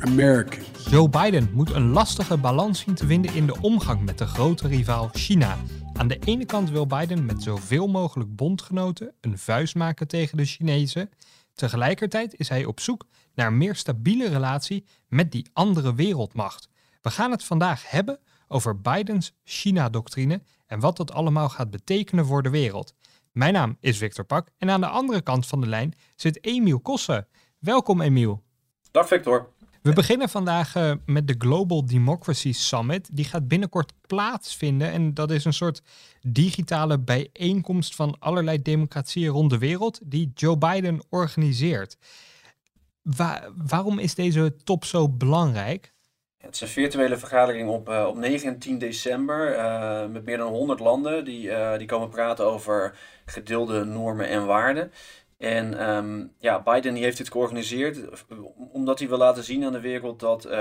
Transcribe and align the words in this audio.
Americans. 0.00 0.88
Joe 0.90 1.08
Biden 1.08 1.50
moet 1.52 1.70
een 1.70 1.90
lastige 1.90 2.36
balans 2.36 2.80
zien 2.80 2.94
te 2.94 3.06
vinden 3.06 3.34
in 3.34 3.46
de 3.46 3.60
omgang 3.60 4.04
met 4.04 4.18
de 4.18 4.26
grote 4.26 4.68
rivaal 4.68 5.08
China. 5.12 5.56
Aan 5.92 6.08
de 6.08 6.18
ene 6.18 6.44
kant 6.44 6.70
wil 6.70 6.86
Biden 6.86 7.24
met 7.24 7.42
zoveel 7.42 7.86
mogelijk 7.86 8.36
bondgenoten 8.36 9.14
een 9.20 9.38
vuist 9.38 9.74
maken 9.74 10.08
tegen 10.08 10.36
de 10.36 10.44
Chinezen. 10.44 11.10
Tegelijkertijd 11.54 12.34
is 12.38 12.48
hij 12.48 12.64
op 12.64 12.80
zoek 12.80 13.06
naar 13.34 13.46
een 13.46 13.58
meer 13.58 13.74
stabiele 13.74 14.28
relatie 14.28 14.84
met 15.08 15.32
die 15.32 15.50
andere 15.52 15.94
wereldmacht. 15.94 16.68
We 17.02 17.10
gaan 17.10 17.30
het 17.30 17.44
vandaag 17.44 17.90
hebben 17.90 18.18
over 18.48 18.80
Bidens 18.80 19.34
China-doctrine 19.44 20.42
en 20.66 20.80
wat 20.80 20.96
dat 20.96 21.12
allemaal 21.12 21.48
gaat 21.48 21.70
betekenen 21.70 22.26
voor 22.26 22.42
de 22.42 22.50
wereld. 22.50 22.94
Mijn 23.32 23.52
naam 23.52 23.76
is 23.80 23.98
Victor 23.98 24.24
Pak 24.24 24.48
en 24.58 24.70
aan 24.70 24.80
de 24.80 24.86
andere 24.86 25.20
kant 25.20 25.46
van 25.46 25.60
de 25.60 25.66
lijn 25.66 25.94
zit 26.16 26.44
Emiel 26.44 26.80
Kossen. 26.80 27.28
Welkom 27.58 28.00
Emiel. 28.00 28.42
Dag 28.90 29.06
Victor. 29.06 29.51
We 29.82 29.92
beginnen 29.92 30.28
vandaag 30.28 30.76
uh, 30.76 30.92
met 31.06 31.26
de 31.26 31.34
Global 31.38 31.86
Democracy 31.86 32.52
Summit. 32.52 33.08
Die 33.12 33.24
gaat 33.24 33.48
binnenkort 33.48 33.92
plaatsvinden 34.06 34.90
en 34.90 35.14
dat 35.14 35.30
is 35.30 35.44
een 35.44 35.52
soort 35.52 35.82
digitale 36.20 36.98
bijeenkomst 36.98 37.94
van 37.94 38.16
allerlei 38.18 38.62
democratieën 38.62 39.30
rond 39.30 39.50
de 39.50 39.58
wereld 39.58 40.00
die 40.02 40.30
Joe 40.34 40.58
Biden 40.58 41.00
organiseert. 41.08 41.96
Wa 43.02 43.50
waarom 43.56 43.98
is 43.98 44.14
deze 44.14 44.56
top 44.64 44.84
zo 44.84 45.08
belangrijk? 45.08 45.92
Het 46.36 46.54
is 46.54 46.60
een 46.60 46.68
virtuele 46.68 47.16
vergadering 47.18 47.68
op, 47.68 47.88
uh, 47.88 48.06
op 48.08 48.16
9 48.16 48.48
en 48.48 48.58
10 48.58 48.78
december 48.78 49.56
uh, 49.56 50.06
met 50.06 50.24
meer 50.24 50.36
dan 50.36 50.52
100 50.52 50.80
landen 50.80 51.24
die, 51.24 51.50
die 51.78 51.86
komen 51.86 52.08
praten 52.08 52.44
over 52.44 52.98
gedeelde 53.24 53.84
normen 53.84 54.28
en 54.28 54.46
waarden. 54.46 54.92
En 55.42 55.90
um, 55.90 56.32
ja, 56.38 56.60
Biden 56.60 56.94
die 56.94 57.02
heeft 57.02 57.16
dit 57.16 57.30
georganiseerd 57.30 57.98
omdat 58.72 58.98
hij 58.98 59.08
wil 59.08 59.18
laten 59.18 59.44
zien 59.44 59.64
aan 59.64 59.72
de 59.72 59.80
wereld 59.80 60.20
dat, 60.20 60.46
uh, 60.46 60.52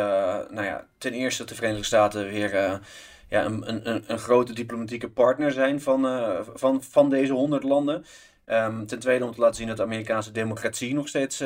nou 0.50 0.64
ja, 0.64 0.86
ten 0.98 1.14
eerste 1.14 1.44
de 1.44 1.56
Verenigde 1.56 1.86
Staten 1.86 2.28
weer 2.28 2.54
uh, 2.54 2.74
ja, 3.30 3.46
een, 3.46 3.90
een, 3.90 4.04
een 4.08 4.20
grote 4.20 4.54
diplomatieke 4.54 5.10
partner 5.10 5.52
zijn 5.52 5.82
van, 5.82 6.08
van, 6.54 6.84
van 6.84 7.10
deze 7.10 7.34
honderd 7.34 7.64
landen. 7.64 8.06
Um, 8.46 8.86
ten 8.86 9.00
tweede 9.00 9.26
om 9.26 9.32
te 9.32 9.40
laten 9.40 9.56
zien 9.56 9.68
dat 9.68 9.78
de 9.78 9.84
Amerikaanse 9.84 10.32
democratie 10.32 10.94
nog 10.94 11.08
steeds 11.08 11.44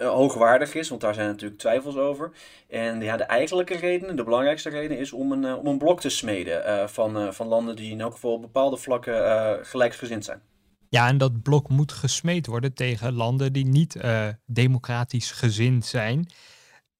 hoogwaardig 0.00 0.74
is, 0.74 0.88
want 0.88 1.00
daar 1.00 1.14
zijn 1.14 1.28
natuurlijk 1.28 1.60
twijfels 1.60 1.96
over. 1.96 2.30
En 2.68 3.00
ja, 3.00 3.16
de 3.16 3.24
eigenlijke 3.24 3.76
reden, 3.76 4.16
de 4.16 4.24
belangrijkste 4.24 4.70
reden, 4.70 4.98
is 4.98 5.12
om 5.12 5.32
een, 5.32 5.54
om 5.54 5.66
een 5.66 5.78
blok 5.78 6.00
te 6.00 6.08
smeden 6.08 6.88
van, 6.88 7.34
van 7.34 7.46
landen 7.46 7.76
die 7.76 7.90
in 7.90 8.00
elk 8.00 8.12
geval 8.12 8.32
op 8.32 8.40
bepaalde 8.40 8.76
vlakken 8.76 9.66
gelijksgezind 9.66 10.24
zijn. 10.24 10.42
Ja, 10.88 11.08
en 11.08 11.18
dat 11.18 11.42
blok 11.42 11.68
moet 11.68 11.92
gesmeed 11.92 12.46
worden 12.46 12.74
tegen 12.74 13.12
landen 13.12 13.52
die 13.52 13.66
niet 13.66 13.96
uh, 13.96 14.28
democratisch 14.46 15.30
gezind 15.30 15.86
zijn. 15.86 16.30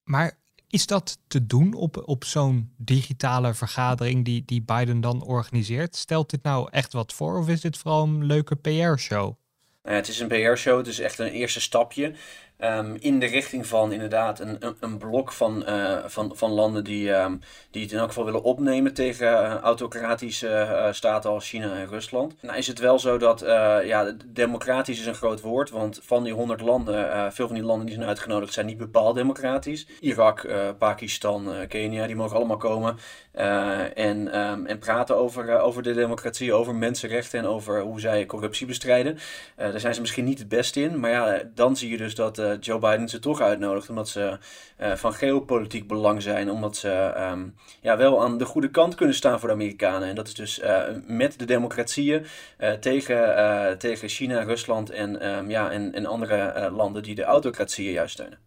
Maar 0.05 0.39
is 0.69 0.87
dat 0.87 1.19
te 1.27 1.47
doen 1.47 1.75
op, 1.75 2.03
op 2.05 2.25
zo'n 2.25 2.73
digitale 2.77 3.55
vergadering 3.55 4.25
die, 4.25 4.43
die 4.45 4.62
Biden 4.62 5.01
dan 5.01 5.23
organiseert? 5.23 5.97
Stelt 5.97 6.31
dit 6.31 6.43
nou 6.43 6.69
echt 6.70 6.93
wat 6.93 7.12
voor 7.12 7.39
of 7.39 7.48
is 7.48 7.61
dit 7.61 7.78
vooral 7.78 8.03
een 8.03 8.25
leuke 8.25 8.56
PR-show? 8.56 9.34
Nou 9.83 9.97
het 9.97 10.09
is 10.09 10.21
een 10.21 10.28
PR-show, 10.28 10.78
het 10.78 10.87
is 10.87 10.99
echt 10.99 11.19
een 11.19 11.31
eerste 11.31 11.61
stapje. 11.61 12.15
Um, 12.61 12.97
in 12.99 13.19
de 13.19 13.27
richting 13.27 13.67
van 13.67 13.93
inderdaad 13.93 14.41
een, 14.41 14.56
een, 14.59 14.77
een 14.81 14.99
blok 14.99 15.33
van, 15.33 15.65
uh, 15.69 15.99
van, 16.06 16.37
van 16.37 16.50
landen 16.50 16.84
die, 16.84 17.12
um, 17.12 17.41
die 17.71 17.83
het 17.83 17.93
in 17.93 17.99
elk 17.99 18.09
geval 18.09 18.25
willen 18.25 18.43
opnemen 18.43 18.94
tegen 18.94 19.27
uh, 19.27 19.55
autocratische 19.55 20.49
uh, 20.49 20.93
staten 20.93 21.31
als 21.31 21.49
China 21.49 21.75
en 21.75 21.89
Rusland. 21.89 22.34
Nou 22.41 22.56
is 22.56 22.67
het 22.67 22.78
wel 22.78 22.99
zo 22.99 23.19
dat, 23.19 23.41
ja, 23.84 24.12
democratisch 24.27 25.00
is 25.00 25.06
een 25.06 25.15
groot 25.15 25.41
woord, 25.41 25.71
want 25.71 26.00
van 26.03 26.25
die 26.25 26.33
100 26.33 26.61
landen, 26.61 27.33
veel 27.33 27.47
van 27.47 27.56
die 27.56 27.65
landen 27.65 27.87
die 27.87 27.94
zijn 27.94 28.09
uitgenodigd 28.09 28.53
zijn 28.53 28.67
niet 28.67 28.77
bepaald 28.77 29.15
democratisch. 29.15 29.87
Irak, 30.00 30.49
Pakistan, 30.78 31.49
Kenia, 31.69 32.06
die 32.06 32.17
mogen 32.17 32.37
allemaal 32.37 32.56
komen 32.56 32.99
en, 33.94 34.41
um, 34.41 34.67
en 34.67 34.78
praten 34.78 35.17
over, 35.17 35.59
over 35.59 35.83
de 35.83 35.94
democratie, 35.94 36.53
over 36.53 36.75
mensenrechten 36.75 37.38
en 37.38 37.47
over 37.47 37.81
hoe 37.81 38.00
zij 38.00 38.27
corruptie 38.27 38.67
bestrijden. 38.67 39.19
daar 39.56 39.81
zijn 39.81 39.94
ze 39.94 40.00
misschien 40.00 40.25
niet 40.25 40.38
het 40.38 40.49
beste 40.49 40.81
in, 40.81 41.00
maar 41.00 41.11
ja, 41.11 41.43
dan 41.55 41.77
zie 41.77 41.91
je 41.91 41.97
dus 41.97 42.15
dat 42.15 42.38
Joe 42.55 42.79
Biden 42.79 43.09
ze 43.09 43.19
toch 43.19 43.41
uitnodigt. 43.41 43.89
Omdat 43.89 44.09
ze 44.09 44.39
uh, 44.81 44.93
van 44.93 45.12
geopolitiek 45.12 45.89
belang 45.89 46.23
zijn. 46.23 46.51
Omdat 46.51 46.77
ze 46.77 47.15
um, 47.33 47.55
ja, 47.81 47.97
wel 47.97 48.23
aan 48.23 48.39
de 48.39 48.45
goede 48.45 48.71
kant 48.71 48.95
kunnen 48.95 49.15
staan 49.15 49.39
voor 49.39 49.49
de 49.49 49.55
Amerikanen. 49.55 50.09
En 50.09 50.15
dat 50.15 50.27
is 50.27 50.34
dus 50.34 50.59
uh, 50.59 50.83
met 51.06 51.39
de 51.39 51.45
democratieën 51.45 52.27
tegen, 52.81 53.79
tegen 53.79 54.09
China, 54.09 54.43
Rusland 54.43 54.91
en, 54.91 55.29
um, 55.29 55.51
ja, 55.51 55.71
en, 55.71 55.95
en 55.95 56.06
andere 56.06 56.71
landen 56.71 57.03
die 57.03 57.15
de 57.15 57.25
autocratieën 57.25 57.93
juist 57.93 58.12
steunen. 58.12 58.46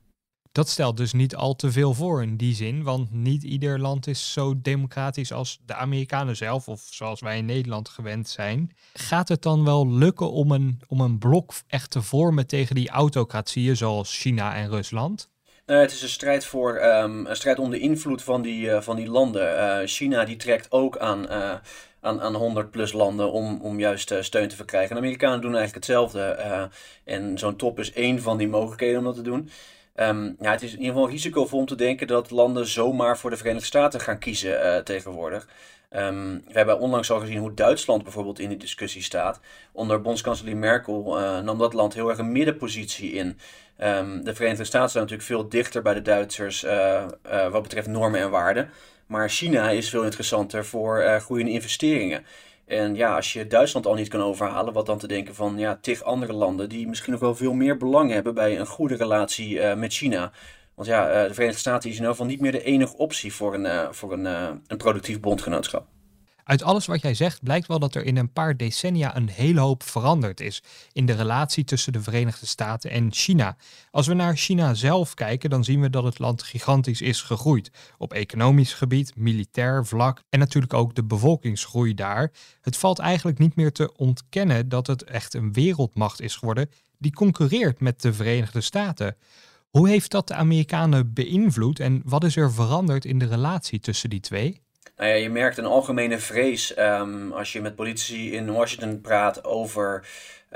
Dat 0.59 0.69
stelt 0.69 0.97
dus 0.97 1.13
niet 1.13 1.35
al 1.35 1.55
te 1.55 1.71
veel 1.71 1.93
voor 1.93 2.21
in 2.21 2.35
die 2.35 2.55
zin, 2.55 2.83
want 2.83 3.11
niet 3.11 3.43
ieder 3.43 3.79
land 3.79 4.07
is 4.07 4.33
zo 4.33 4.53
democratisch 4.61 5.31
als 5.31 5.59
de 5.65 5.73
Amerikanen 5.73 6.35
zelf, 6.35 6.67
of 6.67 6.81
zoals 6.89 7.21
wij 7.21 7.37
in 7.37 7.45
Nederland 7.45 7.89
gewend 7.89 8.29
zijn. 8.29 8.71
Gaat 8.93 9.29
het 9.29 9.41
dan 9.41 9.63
wel 9.63 9.89
lukken 9.89 10.31
om 10.31 10.51
een, 10.51 10.81
om 10.87 11.01
een 11.01 11.17
blok 11.17 11.53
echt 11.67 11.91
te 11.91 12.01
vormen 12.01 12.47
tegen 12.47 12.75
die 12.75 12.89
autocratieën 12.89 13.77
zoals 13.77 14.17
China 14.17 14.55
en 14.55 14.69
Rusland? 14.69 15.29
Uh, 15.65 15.79
het 15.79 15.91
is 15.91 16.01
een 16.01 16.09
strijd, 16.09 16.45
voor, 16.45 16.81
um, 16.81 17.25
een 17.25 17.35
strijd 17.35 17.59
om 17.59 17.69
de 17.69 17.79
invloed 17.79 18.23
van 18.23 18.41
die, 18.41 18.67
uh, 18.67 18.81
van 18.81 18.95
die 18.95 19.09
landen. 19.09 19.55
Uh, 19.55 19.77
China 19.85 20.25
die 20.25 20.35
trekt 20.35 20.71
ook 20.71 20.97
aan, 20.97 21.29
aan, 22.01 22.21
aan 22.21 22.35
100 22.35 22.71
plus 22.71 22.93
landen 22.93 23.31
om, 23.31 23.61
om 23.61 23.79
juist 23.79 24.13
steun 24.19 24.47
te 24.47 24.55
verkrijgen. 24.55 24.95
de 24.95 25.01
Amerikanen 25.01 25.41
doen 25.41 25.55
eigenlijk 25.55 25.85
hetzelfde. 25.85 26.19
en 27.03 27.37
zo'n 27.37 27.55
top 27.55 27.79
is 27.79 27.93
één 27.93 28.21
van 28.21 28.37
die 28.37 28.47
mogelijkheden 28.47 28.97
om 28.97 29.03
dat 29.03 29.15
te 29.15 29.21
doen. 29.21 29.49
Um, 30.01 30.35
ja, 30.39 30.51
het 30.51 30.61
is 30.61 30.71
in 30.71 30.77
ieder 30.77 30.93
geval 30.93 31.09
risicovol 31.09 31.59
om 31.59 31.65
te 31.65 31.75
denken 31.75 32.07
dat 32.07 32.31
landen 32.31 32.67
zomaar 32.67 33.17
voor 33.17 33.29
de 33.29 33.37
Verenigde 33.37 33.65
Staten 33.65 33.99
gaan 33.99 34.19
kiezen 34.19 34.65
uh, 34.65 34.77
tegenwoordig. 34.77 35.47
Um, 35.95 36.43
we 36.47 36.53
hebben 36.53 36.79
onlangs 36.79 37.11
al 37.11 37.19
gezien 37.19 37.37
hoe 37.37 37.53
Duitsland 37.53 38.03
bijvoorbeeld 38.03 38.39
in 38.39 38.49
die 38.49 38.57
discussie 38.57 39.03
staat. 39.03 39.39
Onder 39.71 40.01
bondskanselier 40.01 40.57
Merkel 40.57 41.19
uh, 41.19 41.39
nam 41.39 41.57
dat 41.57 41.73
land 41.73 41.93
heel 41.93 42.09
erg 42.09 42.17
een 42.17 42.31
middenpositie 42.31 43.11
in. 43.11 43.37
Um, 43.83 44.23
de 44.23 44.35
Verenigde 44.35 44.63
Staten 44.63 44.89
staan 44.89 45.01
natuurlijk 45.01 45.29
veel 45.29 45.49
dichter 45.49 45.81
bij 45.81 45.93
de 45.93 46.01
Duitsers 46.01 46.63
uh, 46.63 47.05
wat 47.51 47.61
betreft 47.61 47.87
normen 47.87 48.19
en 48.19 48.29
waarden. 48.29 48.69
Maar 49.07 49.29
China 49.29 49.69
is 49.69 49.89
veel 49.89 50.03
interessanter 50.03 50.65
voor 50.65 51.19
groeiende 51.19 51.51
investeringen. 51.51 52.25
En 52.69 52.95
ja, 52.95 53.15
als 53.15 53.33
je 53.33 53.47
Duitsland 53.47 53.85
al 53.85 53.93
niet 53.93 54.07
kan 54.07 54.21
overhalen, 54.21 54.73
wat 54.73 54.85
dan 54.85 54.97
te 54.97 55.07
denken 55.07 55.35
van 55.35 55.57
ja, 55.57 55.77
tig 55.81 56.03
andere 56.03 56.33
landen 56.33 56.69
die 56.69 56.87
misschien 56.87 57.11
nog 57.11 57.21
wel 57.21 57.35
veel 57.35 57.53
meer 57.53 57.77
belang 57.77 58.11
hebben 58.11 58.33
bij 58.33 58.59
een 58.59 58.65
goede 58.65 58.95
relatie 58.95 59.55
uh, 59.55 59.73
met 59.73 59.93
China. 59.93 60.31
Want 60.75 60.87
ja, 60.87 61.07
uh, 61.07 61.27
de 61.27 61.33
Verenigde 61.33 61.59
Staten 61.59 61.89
is 61.89 61.95
in 61.95 62.01
ieder 62.01 62.15
geval 62.15 62.25
niet 62.25 62.41
meer 62.41 62.51
de 62.51 62.63
enige 62.63 62.97
optie 62.97 63.33
voor 63.33 63.53
een, 63.53 63.65
uh, 63.65 63.87
voor 63.91 64.13
een, 64.13 64.25
een 64.67 64.77
productief 64.77 65.19
bondgenootschap. 65.19 65.85
Uit 66.49 66.63
alles 66.63 66.85
wat 66.85 67.01
jij 67.01 67.13
zegt 67.13 67.43
blijkt 67.43 67.67
wel 67.67 67.79
dat 67.79 67.95
er 67.95 68.05
in 68.05 68.17
een 68.17 68.33
paar 68.33 68.57
decennia 68.57 69.15
een 69.15 69.29
hele 69.29 69.59
hoop 69.59 69.83
veranderd 69.83 70.39
is 70.39 70.63
in 70.91 71.05
de 71.05 71.13
relatie 71.13 71.63
tussen 71.63 71.93
de 71.93 72.01
Verenigde 72.01 72.45
Staten 72.45 72.91
en 72.91 73.13
China. 73.13 73.57
Als 73.91 74.07
we 74.07 74.13
naar 74.13 74.35
China 74.35 74.73
zelf 74.73 75.13
kijken, 75.13 75.49
dan 75.49 75.63
zien 75.63 75.81
we 75.81 75.89
dat 75.89 76.03
het 76.03 76.19
land 76.19 76.43
gigantisch 76.43 77.01
is 77.01 77.21
gegroeid. 77.21 77.71
Op 77.97 78.13
economisch 78.13 78.73
gebied, 78.73 79.15
militair 79.15 79.85
vlak 79.85 80.23
en 80.29 80.39
natuurlijk 80.39 80.73
ook 80.73 80.95
de 80.95 81.03
bevolkingsgroei 81.03 81.93
daar. 81.93 82.31
Het 82.61 82.77
valt 82.77 82.99
eigenlijk 82.99 83.37
niet 83.37 83.55
meer 83.55 83.71
te 83.71 83.95
ontkennen 83.95 84.69
dat 84.69 84.87
het 84.87 85.03
echt 85.03 85.33
een 85.33 85.53
wereldmacht 85.53 86.21
is 86.21 86.35
geworden 86.35 86.69
die 86.97 87.13
concurreert 87.13 87.79
met 87.79 88.01
de 88.01 88.13
Verenigde 88.13 88.61
Staten. 88.61 89.15
Hoe 89.69 89.89
heeft 89.89 90.11
dat 90.11 90.27
de 90.27 90.33
Amerikanen 90.35 91.13
beïnvloed 91.13 91.79
en 91.79 92.01
wat 92.05 92.23
is 92.23 92.35
er 92.35 92.53
veranderd 92.53 93.05
in 93.05 93.19
de 93.19 93.27
relatie 93.27 93.79
tussen 93.79 94.09
die 94.09 94.19
twee? 94.19 94.61
Nou 94.99 95.11
ja, 95.11 95.17
je 95.17 95.29
merkt 95.29 95.57
een 95.57 95.65
algemene 95.65 96.19
vrees 96.19 96.77
um, 96.77 97.31
als 97.31 97.53
je 97.53 97.61
met 97.61 97.75
politici 97.75 98.33
in 98.33 98.53
Washington 98.53 99.01
praat 99.01 99.43
over 99.43 100.07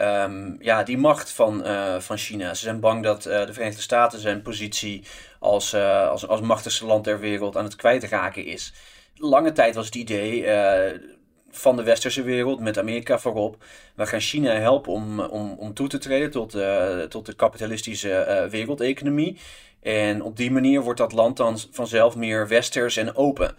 um, 0.01 0.57
ja, 0.59 0.83
die 0.83 0.97
macht 0.97 1.31
van, 1.31 1.67
uh, 1.67 1.99
van 1.99 2.17
China. 2.17 2.53
Ze 2.53 2.63
zijn 2.63 2.79
bang 2.79 3.03
dat 3.03 3.25
uh, 3.25 3.45
de 3.45 3.53
Verenigde 3.53 3.81
Staten 3.81 4.19
zijn 4.19 4.41
positie 4.41 5.03
als, 5.39 5.73
uh, 5.73 6.09
als, 6.09 6.27
als 6.27 6.41
machtigste 6.41 6.85
land 6.85 7.03
ter 7.03 7.19
wereld 7.19 7.57
aan 7.57 7.63
het 7.63 7.75
kwijtraken 7.75 8.45
is. 8.45 8.73
Lange 9.15 9.51
tijd 9.51 9.75
was 9.75 9.85
het 9.85 9.95
idee 9.95 10.45
van 11.51 11.75
de 11.75 11.83
westerse 11.83 12.23
wereld, 12.23 12.59
met 12.59 12.79
Amerika 12.79 13.19
voorop. 13.19 13.63
We 13.95 14.05
gaan 14.05 14.19
China 14.19 14.53
helpen 14.53 14.93
om, 14.93 15.19
om, 15.19 15.55
om 15.57 15.73
toe 15.73 15.87
te 15.87 15.97
treden 15.97 16.31
tot, 16.31 16.57
tot 17.09 17.25
de 17.25 17.33
kapitalistische 17.35 18.47
wereldeconomie. 18.49 19.39
En 19.81 20.21
op 20.21 20.37
die 20.37 20.51
manier 20.51 20.81
wordt 20.81 20.99
dat 20.99 21.11
land 21.11 21.37
dan 21.37 21.59
vanzelf 21.71 22.15
meer 22.15 22.47
westers 22.47 22.97
en 22.97 23.15
open. 23.15 23.55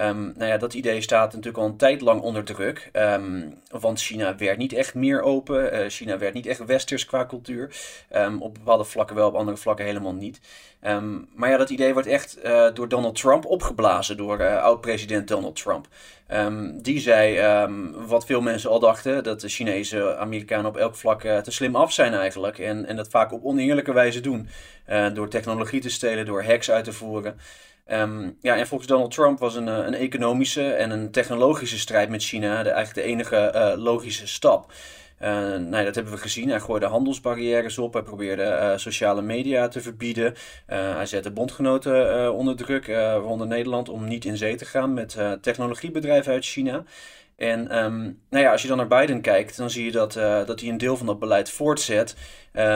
Um, 0.00 0.32
nou 0.36 0.50
ja, 0.50 0.56
dat 0.56 0.74
idee 0.74 1.00
staat 1.00 1.32
natuurlijk 1.32 1.56
al 1.56 1.64
een 1.64 1.76
tijd 1.76 2.00
lang 2.00 2.20
onder 2.20 2.44
druk. 2.44 2.90
Um, 2.92 3.54
want 3.70 4.00
China 4.00 4.36
werd 4.36 4.58
niet 4.58 4.72
echt 4.72 4.94
meer 4.94 5.22
open. 5.22 5.74
Uh, 5.74 5.88
China 5.88 6.18
werd 6.18 6.34
niet 6.34 6.46
echt 6.46 6.64
westers 6.64 7.04
qua 7.04 7.26
cultuur. 7.26 7.76
Um, 8.14 8.42
op 8.42 8.54
bepaalde 8.54 8.84
vlakken 8.84 9.16
wel, 9.16 9.28
op 9.28 9.34
andere 9.34 9.56
vlakken 9.56 9.84
helemaal 9.84 10.14
niet. 10.14 10.40
maar 11.34 11.50
ja, 11.50 11.56
dat 11.56 11.70
idee 11.70 11.92
wordt 11.92 12.08
echt 12.08 12.38
uh, 12.44 12.66
door 12.74 12.88
Donald 12.88 13.20
Trump 13.20 13.44
opgeblazen. 13.44 14.16
Door 14.16 14.40
uh, 14.40 14.62
oud-president 14.62 15.28
Donald 15.28 15.56
Trump. 15.56 15.86
die 16.82 17.00
zei, 17.00 17.40
wat 18.06 18.26
veel 18.26 18.40
mensen 18.40 18.70
al 18.70 18.80
dachten, 18.80 19.24
dat 19.24 19.40
de 19.40 19.48
Chinese 19.48 20.16
Amerikanen 20.16 20.66
op 20.66 20.76
elk 20.76 20.94
vlak 20.94 21.20
te 21.20 21.50
slim 21.50 21.76
af 21.76 21.92
zijn 21.92 22.14
eigenlijk. 22.14 22.58
En, 22.58 22.86
en 22.86 22.96
dat 22.96 23.08
vaak 23.08 23.32
op 23.32 23.44
oneerlijke 23.44 23.92
wijze 23.92 24.20
doen. 24.20 24.48
door 25.14 25.28
technologie 25.28 25.80
te 25.80 25.90
stelen, 25.90 26.26
door 26.26 26.44
hacks 26.44 26.70
uit 26.70 26.84
te 26.84 26.92
voeren. 26.92 27.38
Um, 27.92 28.36
ja, 28.40 28.56
en 28.56 28.66
volgens 28.66 28.88
Donald 28.88 29.10
Trump 29.10 29.38
was 29.38 29.54
een, 29.54 29.68
eh, 29.68 29.76
een 29.76 29.94
economische 29.94 30.72
en 30.72 30.90
een 30.90 31.10
technologische 31.10 31.78
strijd 31.78 32.08
met 32.08 32.22
China 32.22 32.62
de, 32.62 32.70
eigenlijk 32.70 33.06
de 33.06 33.12
enige 33.12 33.52
uh, 33.54 33.82
logische 33.84 34.26
stap. 34.26 34.72
Uh, 35.22 35.28
nou, 35.56 35.84
dat 35.84 35.94
hebben 35.94 36.12
we 36.12 36.18
gezien. 36.18 36.48
Hij 36.48 36.60
gooide 36.60 36.86
handelsbarrières 36.86 37.78
op. 37.78 37.92
Hij 37.92 38.02
probeerde 38.02 38.74
sociale 38.76 39.22
media 39.22 39.68
te 39.68 39.80
verbieden. 39.80 40.34
Uh, 40.68 40.94
hij 40.94 41.06
zette 41.06 41.30
bondgenoten 41.30 42.34
onder 42.34 42.56
druk, 42.56 42.86
waaronder 42.86 43.46
Nederland, 43.46 43.88
om 43.88 44.08
niet 44.08 44.24
in 44.24 44.36
zee 44.36 44.56
te 44.56 44.64
gaan 44.64 44.94
met 44.94 45.18
technologiebedrijven 45.40 46.32
uit 46.32 46.44
China. 46.44 46.84
En 47.36 47.84
um, 47.84 48.20
nou 48.30 48.44
ja, 48.44 48.52
als 48.52 48.62
je 48.62 48.68
dan 48.68 48.76
naar 48.76 48.86
Biden 49.00 49.20
kijkt, 49.20 49.56
dan 49.56 49.70
zie 49.70 49.84
je 49.84 49.92
dat, 49.92 50.12
dat 50.46 50.60
hij 50.60 50.68
een 50.68 50.78
deel 50.78 50.96
van 50.96 51.06
dat 51.06 51.18
beleid 51.18 51.50
voortzet. 51.50 52.16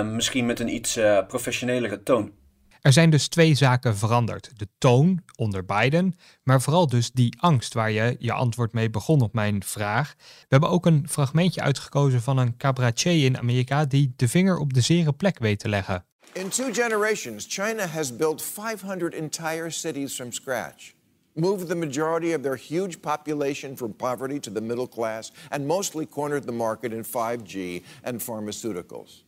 misschien 0.04 0.46
met 0.46 0.60
een 0.60 0.74
iets 0.74 0.98
professionelere 1.26 2.02
toon. 2.02 2.32
Er 2.81 2.93
zijn 2.93 3.11
dus 3.11 3.29
twee 3.29 3.55
zaken 3.55 3.97
veranderd. 3.97 4.50
De 4.56 4.69
toon 4.79 5.23
onder 5.37 5.65
Biden, 5.65 6.15
maar 6.43 6.62
vooral 6.62 6.87
dus 6.87 7.11
die 7.12 7.37
angst 7.41 7.75
waar 7.75 7.91
je 7.91 8.17
je 8.19 8.32
antwoord 8.32 8.73
mee 8.73 8.91
begon 8.91 9.21
op 9.21 9.35
mijn 9.35 9.65
vraag. 9.65 10.15
We 10.17 10.47
hebben 10.49 10.69
ook 10.69 10.87
een 10.87 11.06
fragmentje 11.09 11.61
uitgekozen 11.61 12.23
van 12.23 12.38
een 12.38 12.56
cabaretier 12.56 13.25
in 13.25 13.38
Amerika 13.38 13.85
die 13.85 14.12
de 14.17 14.29
vinger 14.29 14.59
op 14.59 14.75
de 14.75 14.81
zere 14.81 15.12
plek 15.12 15.38
weet 15.38 15.59
te 15.59 15.69
leggen. 15.69 16.05
In 16.32 16.49
two 16.49 16.73
generations, 16.73 17.47
China 17.49 17.87
has 17.87 18.17
built 18.17 18.43
500 18.43 19.15
entire 19.15 19.71
cities 19.71 20.15
from 20.15 20.32
scratch. 20.32 20.94
Moved 21.35 21.69
the 21.69 21.75
majority 21.75 22.35
of 22.35 22.43
their 22.43 22.56
huge 22.56 23.00
population 23.00 23.77
from 23.77 23.97
poverty 23.97 24.41
to 24.41 24.53
the 24.53 24.61
middle 24.61 24.88
class, 24.88 25.32
and 25.49 25.67
mostly 25.67 26.06
cornered 26.06 26.47
the 26.47 26.53
market 26.53 26.93
in 26.93 27.05
5G 27.05 27.82
and 28.03 28.21
pharmaceuticals. 28.21 29.23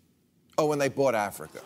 Oh, 0.57 0.73
and 0.73 0.81
they 0.81 0.91
bought 0.91 1.15
Africa. 1.15 1.61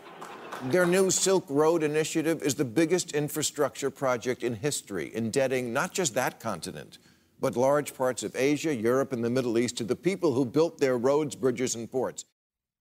Their 0.64 0.86
new 0.86 1.10
Silk 1.10 1.44
Road 1.50 1.82
initiative 1.82 2.42
is 2.42 2.54
the 2.54 2.64
biggest 2.64 3.12
infrastructure 3.12 3.90
project 3.90 4.42
in 4.42 4.54
history, 4.54 5.14
indebting 5.14 5.72
not 5.72 5.92
just 5.92 6.14
that 6.14 6.40
continent, 6.40 6.98
but 7.38 7.56
large 7.56 7.94
parts 7.94 8.22
of 8.22 8.34
Asia, 8.34 8.74
Europe, 8.74 9.12
and 9.12 9.22
the 9.22 9.30
Middle 9.30 9.58
East 9.58 9.76
to 9.76 9.84
the 9.84 9.94
people 9.94 10.32
who 10.32 10.46
built 10.46 10.78
their 10.78 10.96
roads, 10.96 11.36
bridges, 11.36 11.74
and 11.74 11.90
ports. 11.90 12.24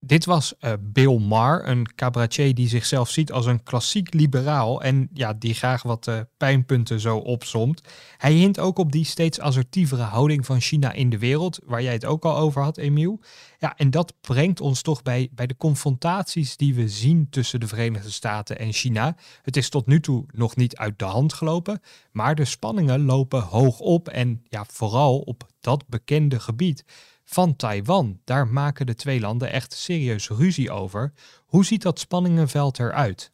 Dit 0.06 0.26
was 0.26 0.54
uh, 0.60 0.74
Bill 0.80 1.18
Maher, 1.20 1.68
een 1.68 1.96
cabaretier 1.96 2.56
die 2.56 2.68
zichzelf 2.68 3.10
ziet 3.10 3.32
als 3.32 3.46
een 3.46 3.64
klassiek 3.64 4.14
liberaal 4.14 4.82
en 4.82 5.10
ja, 5.14 5.34
die 5.34 5.54
graag 5.54 5.84
wat 5.84 6.08
uh, 6.08 6.20
pijnpunten 6.38 7.00
zo 7.00 7.18
opsomt. 7.18 7.82
Hij 8.18 8.34
hint 8.34 8.60
ook 8.60 8.78
op 8.78 8.92
die 8.92 9.06
steeds 9.06 9.40
assertievere 9.40 10.02
houding 10.02 10.46
van 10.46 10.62
China 10.62 10.92
in 10.92 11.10
de 11.10 11.18
wereld, 11.18 11.60
waar 11.64 11.82
jij 11.82 11.94
het 11.94 12.06
ook 12.06 12.26
al 12.26 12.38
over 12.38 12.62
had, 12.62 12.78
Emiel. 12.78 13.20
Ja, 13.60 13.78
en 13.78 13.90
dat 13.90 14.14
brengt 14.22 14.62
ons 14.62 14.82
toch 14.82 15.02
bij, 15.02 15.30
bij 15.32 15.48
de 15.48 15.58
confrontaties 15.58 16.58
die 16.58 16.76
we 16.76 16.90
zien 16.90 17.30
tussen 17.30 17.60
de 17.60 17.68
Verenigde 17.68 18.12
Staten 18.12 18.60
en 18.60 18.74
China. 18.74 19.16
Het 19.42 19.58
is 19.58 19.70
tot 19.70 19.86
nu 19.86 20.00
toe 20.00 20.26
nog 20.32 20.56
niet 20.56 20.78
uit 20.78 21.00
de 21.00 21.06
hand 21.06 21.34
gelopen, 21.34 21.82
maar 22.12 22.36
de 22.36 22.46
spanningen 22.46 23.06
lopen 23.06 23.42
hoog 23.42 23.80
op 23.80 24.08
en 24.08 24.44
ja, 24.50 24.66
vooral 24.68 25.20
op 25.20 25.48
dat 25.60 25.88
bekende 25.88 26.40
gebied 26.40 26.84
van 27.26 27.56
Taiwan. 27.56 28.20
Daar 28.24 28.48
maken 28.48 28.86
de 28.86 28.96
twee 28.96 29.20
landen 29.20 29.52
echt 29.52 29.74
serieus 29.74 30.30
ruzie 30.30 30.72
over. 30.72 31.14
Hoe 31.46 31.66
ziet 31.66 31.82
dat 31.82 32.00
spanningenveld 32.00 32.80
eruit? 32.80 33.34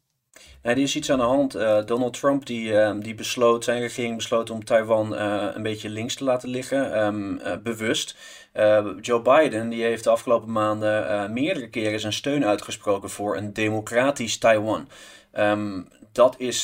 Er 0.62 0.78
is 0.78 0.96
iets 0.96 1.12
aan 1.12 1.18
de 1.18 1.24
hand. 1.24 1.56
Uh, 1.56 1.86
Donald 1.86 2.14
Trump 2.14 2.46
die, 2.46 2.72
uh, 2.72 2.92
die 3.00 3.16
besloot, 3.16 3.64
zijn 3.64 3.82
regering 3.82 4.16
besloot 4.16 4.50
om 4.50 4.66
Taiwan 4.66 5.14
uh, 5.14 5.48
een 5.54 5.64
beetje 5.64 5.90
links 5.90 6.16
te 6.16 6.24
laten 6.24 6.50
liggen, 6.50 7.06
um, 7.06 7.42
bewust. 7.64 8.16
Joe 9.02 9.22
Biden 9.22 9.70
die 9.70 9.84
heeft 9.84 10.04
de 10.04 10.10
afgelopen 10.10 10.52
maanden 10.52 11.34
meerdere 11.34 11.70
keren 11.70 12.00
zijn 12.00 12.14
steun 12.14 12.46
uitgesproken 12.46 13.10
voor 13.10 13.38
een 13.38 13.54
democratisch 13.54 14.38
Taiwan. 14.38 14.88
Um, 15.34 15.88
dat 16.12 16.36
is 16.38 16.64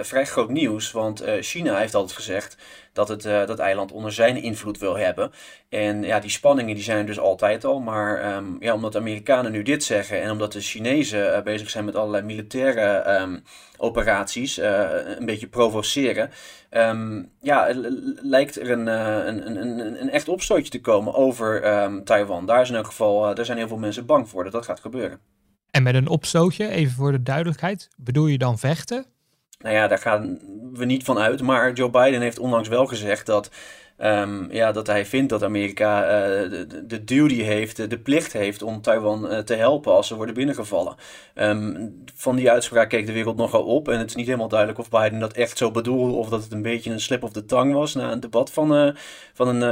vrij 0.00 0.26
groot 0.26 0.50
nieuws, 0.50 0.92
want 0.92 1.24
China 1.40 1.76
heeft 1.76 1.94
altijd 1.94 2.16
gezegd 2.16 2.56
dat 2.98 3.08
het 3.08 3.24
uh, 3.24 3.46
dat 3.46 3.58
eiland 3.58 3.92
onder 3.92 4.12
zijn 4.12 4.36
invloed 4.36 4.78
wil 4.78 4.96
hebben. 4.96 5.30
En 5.68 6.02
ja, 6.02 6.20
die 6.20 6.30
spanningen 6.30 6.74
die 6.74 6.84
zijn 6.84 6.98
er 6.98 7.06
dus 7.06 7.18
altijd 7.18 7.64
al. 7.64 7.80
Maar 7.80 8.36
um, 8.36 8.56
ja, 8.60 8.74
omdat 8.74 8.92
de 8.92 8.98
Amerikanen 8.98 9.52
nu 9.52 9.62
dit 9.62 9.84
zeggen 9.84 10.22
en 10.22 10.30
omdat 10.30 10.52
de 10.52 10.60
Chinezen 10.60 11.44
bezig 11.44 11.70
zijn 11.70 11.84
met 11.84 11.96
allerlei 11.96 12.24
militaire 12.24 13.20
um, 13.20 13.42
operaties, 13.76 14.56
een 14.56 15.26
beetje 15.26 15.48
provoceren, 15.48 16.30
um, 16.70 17.30
ja, 17.40 17.68
lijkt 18.22 18.60
er 18.60 18.70
een, 18.70 18.86
een, 18.86 19.46
een, 19.46 19.56
een, 19.56 20.02
een 20.02 20.10
echt 20.10 20.28
opstootje 20.28 20.70
te 20.70 20.80
komen 20.80 21.14
over 21.14 21.62
Taiwan. 22.04 22.46
Daar, 22.46 22.60
is 22.60 22.68
in 22.68 22.76
elk 22.76 22.86
geval, 22.86 23.34
daar 23.34 23.44
zijn 23.44 23.58
heel 23.58 23.68
veel 23.68 23.76
mensen 23.76 24.06
bang 24.06 24.28
voor 24.28 24.44
dat 24.44 24.52
dat 24.52 24.64
gaat 24.64 24.80
gebeuren. 24.80 25.37
En 25.78 25.84
met 25.84 25.94
een 25.94 26.08
opstootje, 26.08 26.68
even 26.68 26.94
voor 26.94 27.12
de 27.12 27.22
duidelijkheid, 27.22 27.88
bedoel 27.96 28.26
je 28.26 28.38
dan 28.38 28.58
vechten? 28.58 29.06
Nou 29.58 29.74
ja, 29.74 29.88
daar 29.88 29.98
gaan 29.98 30.38
we 30.72 30.84
niet 30.84 31.04
van 31.04 31.18
uit. 31.18 31.42
Maar 31.42 31.72
Joe 31.72 31.90
Biden 31.90 32.20
heeft 32.20 32.38
onlangs 32.38 32.68
wel 32.68 32.86
gezegd 32.86 33.26
dat, 33.26 33.50
um, 33.98 34.52
ja, 34.52 34.72
dat 34.72 34.86
hij 34.86 35.06
vindt 35.06 35.28
dat 35.28 35.42
Amerika 35.42 36.02
uh, 36.02 36.10
de, 36.84 37.04
duty 37.04 37.42
heeft, 37.42 37.90
de, 37.90 37.98
plicht 37.98 38.32
heeft 38.32 38.62
om 38.62 38.80
Taiwan 38.80 39.32
uh, 39.32 39.38
te 39.38 39.54
helpen 39.54 39.92
als 39.92 40.06
ze 40.06 40.16
worden 40.16 40.34
binnengevallen. 40.34 40.94
Um, 41.34 42.04
van 42.14 42.36
die 42.36 42.50
uitspraak 42.50 42.88
keek 42.88 43.06
de 43.06 43.12
wereld 43.12 43.36
nogal 43.36 43.64
op. 43.64 43.88
En 43.88 43.98
het 43.98 44.08
is 44.08 44.14
niet 44.14 44.26
helemaal 44.26 44.48
duidelijk 44.48 44.78
of 44.78 44.90
Biden 44.90 45.18
dat 45.18 45.32
echt 45.32 45.58
zo 45.58 45.70
bedoelde 45.70 46.12
of 46.12 46.28
dat 46.28 46.42
het 46.42 46.52
een 46.52 46.62
beetje 46.62 46.90
een 46.90 47.00
slip 47.00 47.22
of 47.22 47.32
de 47.32 47.44
tang 47.44 47.72
was 47.72 47.94
na 47.94 48.12
een 48.12 48.20
debat 48.20 48.52
van, 48.52 48.76
uh, 48.76 48.94
van 49.34 49.48
een, 49.48 49.62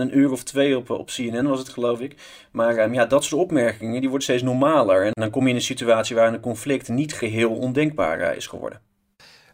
een 0.00 0.18
uur 0.18 0.32
of 0.32 0.42
twee 0.42 0.76
op, 0.76 0.90
op 0.90 1.06
CNN 1.06 1.48
was 1.48 1.58
het 1.58 1.68
geloof 1.68 2.00
ik. 2.00 2.16
Maar 2.52 2.78
um, 2.78 2.94
ja, 2.94 3.06
dat 3.06 3.24
soort 3.24 3.42
opmerkingen 3.42 4.00
die 4.00 4.08
worden 4.08 4.22
steeds 4.22 4.42
normaler. 4.42 5.04
En 5.04 5.12
dan 5.12 5.30
kom 5.30 5.42
je 5.42 5.48
in 5.48 5.54
een 5.54 5.62
situatie 5.62 6.16
waar 6.16 6.32
een 6.32 6.40
conflict 6.40 6.88
niet 6.88 7.14
geheel 7.14 7.50
ondenkbaar 7.50 8.36
is 8.36 8.46
geworden. 8.46 8.91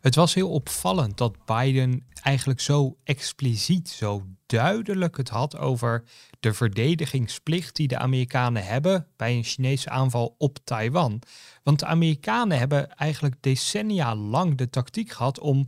Het 0.01 0.15
was 0.15 0.35
heel 0.35 0.51
opvallend 0.51 1.17
dat 1.17 1.45
Biden 1.45 2.07
eigenlijk 2.23 2.61
zo 2.61 2.97
expliciet, 3.05 3.89
zo 3.89 4.27
duidelijk 4.47 5.17
het 5.17 5.29
had 5.29 5.59
over 5.59 6.05
de 6.41 6.55
verdedigingsplicht 6.55 7.77
die 7.77 7.89
de 7.89 7.99
Amerikanen 7.99 8.65
hebben 8.65 9.07
bij 9.17 9.37
een 9.37 9.45
Chinese 9.45 9.91
aanval 9.91 10.35
op 10.39 10.59
Taiwan. 10.65 11.23
Want 11.63 11.79
de 11.79 11.87
Amerikanen 11.87 12.59
hebben 12.59 12.97
eigenlijk 12.97 13.37
decennia 13.41 14.15
lang 14.15 14.57
de 14.57 14.71
tactiek 14.71 15.11
gehad 15.11 15.41
om 15.41 15.67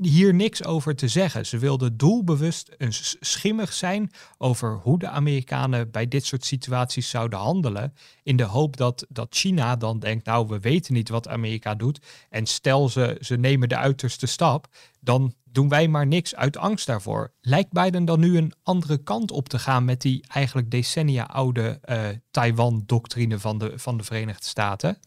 hier 0.00 0.34
niks 0.34 0.64
over 0.64 0.96
te 0.96 1.08
zeggen. 1.08 1.46
Ze 1.46 1.58
wilden 1.58 1.96
doelbewust 1.96 2.74
een 2.78 2.92
schimmig 3.20 3.72
zijn 3.72 4.10
over 4.38 4.78
hoe 4.82 4.98
de 4.98 5.08
Amerikanen 5.08 5.90
bij 5.90 6.08
dit 6.08 6.24
soort 6.24 6.44
situaties 6.44 7.10
zouden 7.10 7.38
handelen. 7.38 7.94
In 8.22 8.36
de 8.36 8.44
hoop 8.44 8.76
dat, 8.76 9.06
dat 9.08 9.34
China 9.34 9.76
dan 9.76 9.98
denkt, 9.98 10.26
nou 10.26 10.46
we 10.48 10.60
weten 10.60 10.94
niet 10.94 11.08
wat 11.08 11.28
Amerika 11.28 11.74
doet. 11.74 12.06
En 12.30 12.46
stel 12.46 12.88
ze, 12.88 13.16
ze 13.20 13.36
nemen 13.36 13.68
de 13.68 13.76
uiterste 13.76 14.26
stap, 14.26 14.66
dan 15.00 15.34
doen 15.44 15.68
wij 15.68 15.88
maar 15.88 16.06
niks 16.06 16.34
uit 16.34 16.56
angst 16.56 16.86
daarvoor. 16.86 17.32
Lijkt 17.40 17.72
Biden 17.72 18.04
dan 18.04 18.20
nu 18.20 18.36
een 18.36 18.52
andere 18.62 18.96
kant 18.96 19.30
op 19.30 19.48
te 19.48 19.58
gaan 19.58 19.84
met 19.84 20.00
die 20.00 20.24
eigenlijk 20.28 20.70
decennia 20.70 21.24
oude 21.24 21.80
uh, 21.84 22.08
Taiwan-doctrine 22.30 23.38
van 23.38 23.58
de, 23.58 23.72
van 23.78 23.96
de 23.96 24.04
Verenigde 24.04 24.46
Staten? 24.46 24.98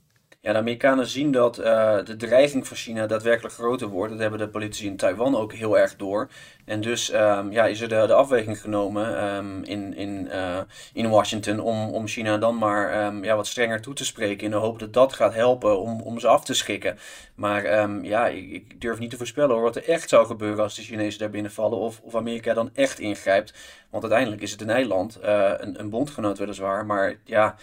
De 0.54 0.60
Amerikanen 0.60 1.08
zien 1.08 1.32
dat 1.32 1.60
uh, 1.60 1.66
de 2.04 2.16
dreiging 2.16 2.68
van 2.68 2.78
China 2.78 3.08
daadwerkelijk 3.08 3.54
groter 3.54 3.88
wordt. 3.88 4.12
Dat 4.12 4.22
hebben 4.22 4.40
de 4.40 4.48
politici 4.48 4.86
in 4.86 4.98
Taiwan 4.98 5.36
ook 5.36 5.54
heel 5.54 5.78
erg 5.78 5.96
door. 5.96 6.30
En 6.66 6.82
dus 6.82 7.14
um, 7.14 7.52
ja, 7.52 7.66
is 7.66 7.82
er 7.82 7.90
de, 7.90 8.14
afweging 8.14 8.62
genomen 8.62 9.36
um, 9.36 9.64
in, 9.64 9.96
in, 9.96 10.30
uh, 10.32 10.58
in 10.94 11.10
Washington 11.10 11.60
om, 11.60 11.90
om 11.90 12.08
China 12.08 12.38
dan 12.38 12.58
maar 12.58 13.06
um, 13.06 13.24
ja, 13.24 13.36
wat 13.36 13.48
strenger 13.48 13.82
toe 13.82 13.94
te 13.94 14.06
spreken. 14.06 14.46
In 14.46 14.52
de 14.52 14.58
hoop 14.58 14.80
dat 14.80 14.94
dat 14.94 15.14
gaat 15.14 15.34
helpen 15.34 15.80
om, 15.80 16.02
om 16.02 16.20
ze 16.20 16.28
af 16.28 16.46
te 16.46 16.54
schikken. 16.54 16.98
Maar 17.36 17.90
ja, 18.04 18.28
ik, 18.28 18.52
ik, 18.52 18.82
durf 18.82 19.00
niet 19.00 19.10
te 19.10 19.18
voorspellen 19.18 19.56
hoor, 19.56 19.64
wat 19.64 19.76
er 19.76 19.90
echt 19.90 20.10
zou 20.10 20.26
gebeuren 20.26 20.64
als 20.64 20.76
de 20.76 20.82
Chinezen 20.82 21.20
daar 21.20 21.30
binnenvallen. 21.30 21.78
Of, 21.78 22.00
of 22.04 22.16
Amerika 22.16 22.54
dan 22.54 22.70
echt 22.74 23.00
ingrijpt. 23.00 23.54
Want 23.90 24.04
uiteindelijk 24.04 24.42
is 24.42 24.52
het 24.52 24.62
een 24.62 24.70
eiland, 24.70 25.20
uh, 25.24 25.52
een, 25.58 25.80
een 25.80 25.90
bondgenoot 25.90 26.38
weliswaar. 26.38 26.86
Maar 26.86 27.16
ja, 27.24 27.56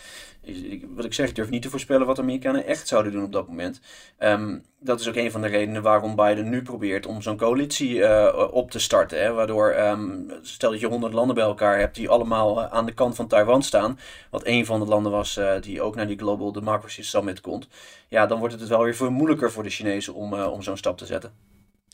wat 0.88 1.05
ik 1.05 1.15
zeg, 1.15 1.29
ik 1.29 1.35
durf 1.35 1.50
niet 1.50 1.62
te 1.62 1.71
voorspellen 1.71 2.07
wat 2.07 2.17
de 2.17 2.23
Amerikanen 2.23 2.67
echt 2.67 2.88
zouden 2.88 3.12
doen 3.12 3.25
op 3.25 3.33
dat 3.33 3.49
moment. 3.49 3.81
Ehm, 4.19 4.59
dat 4.81 5.00
is 5.00 5.09
ook 5.09 5.15
een 5.15 5.31
van 5.31 5.41
de 5.41 5.49
redenen 5.49 5.83
waarom 5.83 6.17
Biden 6.17 6.49
nu 6.49 6.62
probeert 6.62 7.07
om 7.07 7.23
zo'n 7.23 7.37
coalitie 7.37 7.95
uh, 7.95 8.49
op 8.50 8.71
te 8.71 8.79
starten. 8.79 9.23
Hè? 9.23 9.33
Waardoor, 9.33 9.75
um, 9.75 10.33
stel 10.43 10.71
dat 10.71 10.81
je 10.81 10.87
honderd 10.87 11.12
landen 11.12 11.35
bij 11.35 11.45
elkaar 11.45 11.79
hebt 11.79 11.95
die 11.95 12.09
allemaal 12.09 12.59
uh, 12.59 12.73
aan 12.73 12.87
de 12.87 12.95
kant 12.95 13.15
van 13.15 13.26
Taiwan 13.26 13.62
staan. 13.62 13.99
Wat 14.31 14.47
een 14.47 14.67
van 14.67 14.81
de 14.81 14.87
landen 14.87 15.12
was 15.12 15.37
uh, 15.37 15.61
die 15.61 15.83
ook 15.83 15.95
naar 15.95 16.07
die 16.07 16.19
Global 16.19 16.53
Democracy 16.53 17.03
Summit 17.03 17.41
komt. 17.41 17.69
Ja, 18.09 18.26
dan 18.26 18.38
wordt 18.38 18.53
het 18.53 18.62
dus 18.62 18.71
wel 18.71 18.83
weer 18.83 18.97
veel 18.97 19.11
moeilijker 19.11 19.53
voor 19.53 19.62
de 19.62 19.71
Chinezen 19.71 20.15
om, 20.15 20.35
om 20.35 20.62
zo'n 20.62 20.76
stap 20.76 20.99
te 20.99 21.07
zetten. 21.07 21.33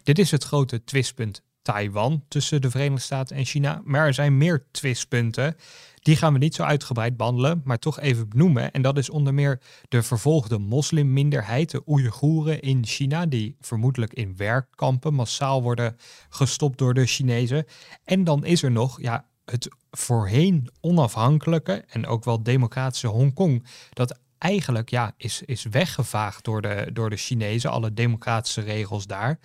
Dit 0.03 0.19
is 0.19 0.31
het 0.31 0.45
grote 0.45 0.85
twistpunt 0.85 1.43
Taiwan 1.63 2.25
tussen 2.29 2.61
de 2.61 2.71
Verenigde 2.71 3.03
Staten 3.03 3.37
en 3.37 3.45
China. 3.45 3.81
Maar 3.85 4.07
er 4.07 4.15
zijn 4.15 4.37
meer 4.37 4.67
twistpunten. 4.71 5.57
Die 5.95 6.17
gaan 6.17 6.33
we 6.33 6.39
niet 6.39 6.55
zo 6.55 6.63
uitgebreid 6.63 7.17
behandelen, 7.17 7.61
maar 7.65 7.79
toch 7.79 8.01
even 8.01 8.29
benoemen. 8.29 8.73
En 8.73 8.83
dat 8.83 8.99
is 8.99 9.11
onder 9.11 9.35
meer 9.35 9.61
de 9.89 10.03
vervolgde 10.03 10.59
moslimminderheid, 10.59 11.71
de 11.71 11.83
Oeigoeren 11.89 12.61
in 12.61 12.87
China, 12.87 13.27
die 13.27 13.57
vermoedelijk 13.61 14.13
in 14.13 14.37
werkkampen 14.37 15.15
massaal 15.15 15.63
worden 15.63 15.97
gestopt 16.29 16.79
door 16.79 16.95
de 16.95 17.07
Chinezen. 17.07 17.65
En 18.05 18.25
dan 18.25 18.45
is 18.45 18.63
er 18.63 18.71
nog 18.71 19.01
ja, 19.01 19.27
het 19.45 19.69
voorheen 19.91 20.71
onafhankelijke 20.81 21.85
en 21.89 22.07
ook 22.07 22.25
wel 22.25 22.43
democratische 22.43 23.07
Hongkong, 23.07 23.67
dat 23.93 24.19
eigenlijk 24.39 24.91
ja, 24.91 25.15
is, 25.17 25.43
is 25.43 25.63
weggevaagd 25.63 26.45
door 26.45 26.63
de, 26.63 26.91
door 26.93 27.11
de 27.11 27.17
Chinezen, 27.17 27.71
alle 27.71 27.93
democratische 27.93 28.61
regels 28.61 29.07
daar. 29.07 29.39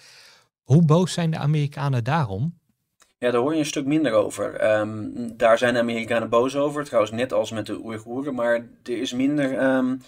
Hoe 0.68 0.86
boos 0.86 1.14
zijn 1.14 1.32
de 1.32 1.38
Amerikanen 1.38 2.04
daarom? 2.04 2.60
Ja, 3.18 3.32
daar 3.32 3.42
hoor 3.42 3.54
je 3.54 3.60
een 3.60 3.66
stuk 3.66 3.86
minder 3.86 4.14
over. 4.14 4.56
Ehm, 4.56 5.10
daar 5.38 5.58
zijn 5.58 5.74
de 5.74 5.80
Amerikanen 5.80 6.30
boos 6.30 6.56
over, 6.56 6.84
trouwens 6.84 7.12
net 7.14 7.34
als 7.34 7.52
met 7.52 7.66
de 7.66 7.84
Oeigoeren, 7.84 8.36
maar 8.36 8.54
er 8.84 8.98
is 8.98 9.14
minder, 9.14 9.64
um, 9.64 10.02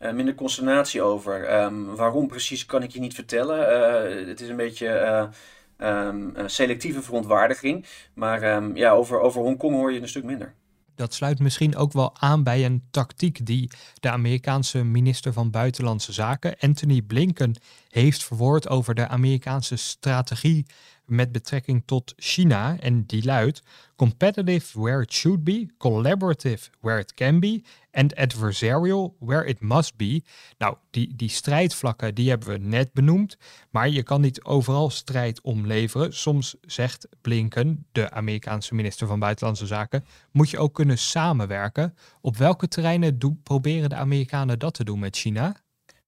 uh, 0.00 0.12
minder 0.12 0.34
consternatie 0.34 1.02
over. 1.02 1.44
Ehm, 1.44 1.84
waarom 1.84 2.26
precies 2.26 2.66
kan 2.66 2.82
ik 2.82 2.90
je 2.90 3.00
niet 3.00 3.14
vertellen. 3.14 3.58
Uh, 3.58 4.28
het 4.28 4.40
is 4.40 4.48
een 4.48 4.56
beetje 4.56 5.30
uh, 5.78 6.46
selectieve 6.46 7.02
verontwaardiging, 7.02 7.86
maar 8.14 8.74
ja, 8.74 8.90
over, 8.90 9.20
over 9.20 9.40
Hongkong 9.40 9.74
hoor 9.74 9.92
je 9.92 10.00
een 10.00 10.08
stuk 10.08 10.24
minder. 10.24 10.54
Dat 11.02 11.14
sluit 11.14 11.38
misschien 11.38 11.76
ook 11.76 11.92
wel 11.92 12.16
aan 12.18 12.42
bij 12.42 12.64
een 12.64 12.82
tactiek 12.90 13.46
die 13.46 13.70
de 14.00 14.10
Amerikaanse 14.10 14.84
minister 14.84 15.32
van 15.32 15.50
Buitenlandse 15.50 16.12
Zaken, 16.12 16.56
Anthony 16.60 17.02
Blinken, 17.02 17.54
heeft 17.88 18.24
verwoord 18.24 18.68
over 18.68 18.94
de 18.94 19.08
Amerikaanse 19.08 19.76
strategie 19.76 20.66
met 21.12 21.32
betrekking 21.32 21.82
tot 21.86 22.12
China. 22.16 22.78
En 22.78 23.06
die 23.06 23.24
luidt: 23.24 23.62
competitive 23.96 24.80
where 24.80 25.02
it 25.02 25.12
should 25.12 25.44
be, 25.44 25.68
collaborative 25.78 26.70
where 26.80 26.98
it 26.98 27.14
can 27.14 27.40
be, 27.40 27.62
and 27.92 28.14
adversarial 28.16 29.16
where 29.18 29.46
it 29.46 29.60
must 29.60 29.96
be. 29.96 30.22
Nou, 30.58 30.76
die, 30.90 31.16
die 31.16 31.28
strijdvlakken 31.28 32.14
die 32.14 32.28
hebben 32.28 32.48
we 32.48 32.58
net 32.58 32.92
benoemd, 32.92 33.36
maar 33.70 33.88
je 33.88 34.02
kan 34.02 34.20
niet 34.20 34.44
overal 34.44 34.90
strijd 34.90 35.40
omleveren. 35.40 36.14
Soms 36.14 36.56
zegt 36.60 37.08
Blinken, 37.20 37.86
de 37.92 38.10
Amerikaanse 38.10 38.74
minister 38.74 39.06
van 39.06 39.18
Buitenlandse 39.18 39.66
Zaken, 39.66 40.04
moet 40.30 40.50
je 40.50 40.58
ook 40.58 40.74
kunnen 40.74 40.98
samenwerken. 40.98 41.94
Op 42.20 42.36
welke 42.36 42.68
terreinen 42.68 43.18
proberen 43.42 43.88
de 43.88 43.96
Amerikanen 43.96 44.58
dat 44.58 44.74
te 44.74 44.84
doen 44.84 44.98
met 44.98 45.16
China? 45.16 45.56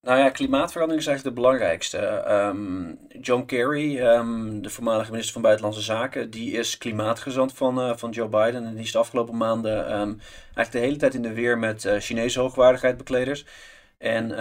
Nou 0.04 0.18
ja, 0.18 0.30
klimaatverandering 0.30 1.02
is 1.02 1.08
eigenlijk 1.08 1.36
de 1.36 1.42
belangrijkste. 1.42 1.98
Ehm, 1.98 2.94
John 3.20 3.44
Kerry, 3.44 3.98
ehm, 3.98 4.60
de 4.60 4.70
voormalige 4.70 5.10
minister 5.10 5.32
van 5.32 5.42
Buitenlandse 5.42 5.80
Zaken, 5.82 6.30
die 6.30 6.52
is 6.52 6.78
klimaatgezant 6.78 7.52
van, 7.52 7.78
uh, 7.78 7.96
van 7.96 8.10
Joe 8.10 8.28
Biden. 8.28 8.66
En 8.66 8.74
die 8.74 8.84
is 8.84 8.92
de 8.92 8.98
afgelopen 8.98 9.36
maanden 9.36 10.00
um, 10.00 10.20
eigenlijk 10.44 10.70
de 10.72 10.78
hele 10.78 10.96
tijd 10.96 11.14
in 11.14 11.22
de 11.22 11.32
weer 11.32 11.58
met 11.58 11.84
uh, 11.84 11.96
Chinese 11.98 12.40
hoogwaardigheidsbekleders. 12.40 13.46
En 13.98 14.38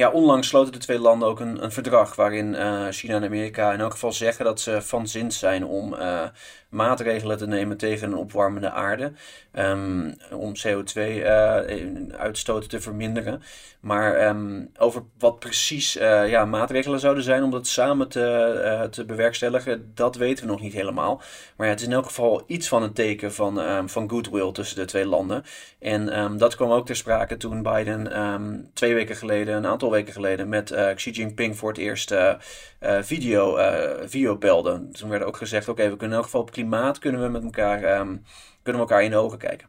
ja, 0.00 0.10
onlangs 0.10 0.48
sloten 0.48 0.72
de 0.72 0.78
twee 0.78 0.98
landen 0.98 1.28
ook 1.28 1.40
een, 1.40 1.64
een 1.64 1.72
verdrag 1.72 2.16
waarin 2.16 2.52
uh, 2.52 2.86
China 2.90 3.14
en 3.14 3.24
Amerika 3.24 3.72
in 3.72 3.80
elk 3.80 3.92
geval 3.92 4.12
zeggen 4.12 4.44
dat 4.44 4.60
ze 4.60 4.82
van 4.82 5.08
zin 5.08 5.32
zijn 5.32 5.64
om 5.64 5.94
uh, 5.94 6.22
maatregelen 6.68 7.38
te 7.38 7.46
nemen 7.46 7.76
tegen 7.76 8.08
een 8.08 8.16
opwarmende 8.16 8.70
aarde. 8.70 9.12
Um, 9.54 10.14
om 10.32 10.52
CO2-uitstoot 10.66 12.62
uh, 12.62 12.68
te 12.68 12.80
verminderen. 12.80 13.42
Maar 13.80 14.28
um, 14.28 14.70
over 14.78 15.02
wat 15.18 15.38
precies 15.38 15.92
ja, 15.92 16.44
maatregelen 16.44 17.00
zouden 17.00 17.24
zijn 17.24 17.42
om 17.42 17.50
dat 17.50 17.66
samen 17.66 18.08
te, 18.08 18.88
te 18.90 19.04
bewerkstelligen, 19.04 19.92
dat 19.94 20.16
weten 20.16 20.44
we 20.44 20.50
nog 20.50 20.60
niet 20.60 20.72
helemaal. 20.72 21.22
Maar 21.56 21.66
ja, 21.66 21.72
het 21.72 21.80
is 21.80 21.86
in 21.86 21.92
elk 21.92 22.06
geval 22.06 22.42
iets 22.46 22.68
van 22.68 22.82
een 22.82 22.92
teken 22.92 23.32
van, 23.32 23.58
um, 23.58 23.88
van 23.88 24.10
goodwill 24.10 24.52
tussen 24.52 24.76
de 24.76 24.84
twee 24.84 25.06
landen. 25.06 25.44
En 25.78 26.36
dat 26.38 26.56
kwam 26.56 26.70
ook 26.70 26.86
ter 26.86 26.96
sprake 26.96 27.36
toen 27.36 27.62
Biden 27.62 28.70
twee 28.74 28.94
weken 28.94 29.16
geleden 29.16 29.56
een 29.56 29.66
aantal 29.66 29.89
weken 29.90 30.12
geleden 30.12 30.48
met 30.48 30.70
uh, 30.70 30.94
Xi 30.94 31.10
Jinping 31.10 31.56
voor 31.56 31.68
het 31.68 31.78
eerst 31.78 32.12
uh, 32.12 32.34
video, 33.00 33.58
video 34.06 34.36
belden. 34.36 34.92
Toen 34.92 35.08
werd 35.08 35.22
ook 35.22 35.36
gezegd, 35.36 35.68
oké, 35.68 35.82
we 35.82 35.88
kunnen 35.88 36.08
in 36.08 36.14
elk 36.14 36.24
geval 36.24 36.40
op 36.40 36.50
klimaat 36.50 36.98
kunnen 36.98 37.22
we 37.22 37.28
met 37.28 37.44
elkaar, 37.44 37.98
um, 37.98 38.22
kunnen 38.62 38.82
we 38.82 38.88
elkaar 38.88 39.02
in 39.02 39.10
de 39.10 39.16
ogen 39.16 39.38
kijken. 39.38 39.68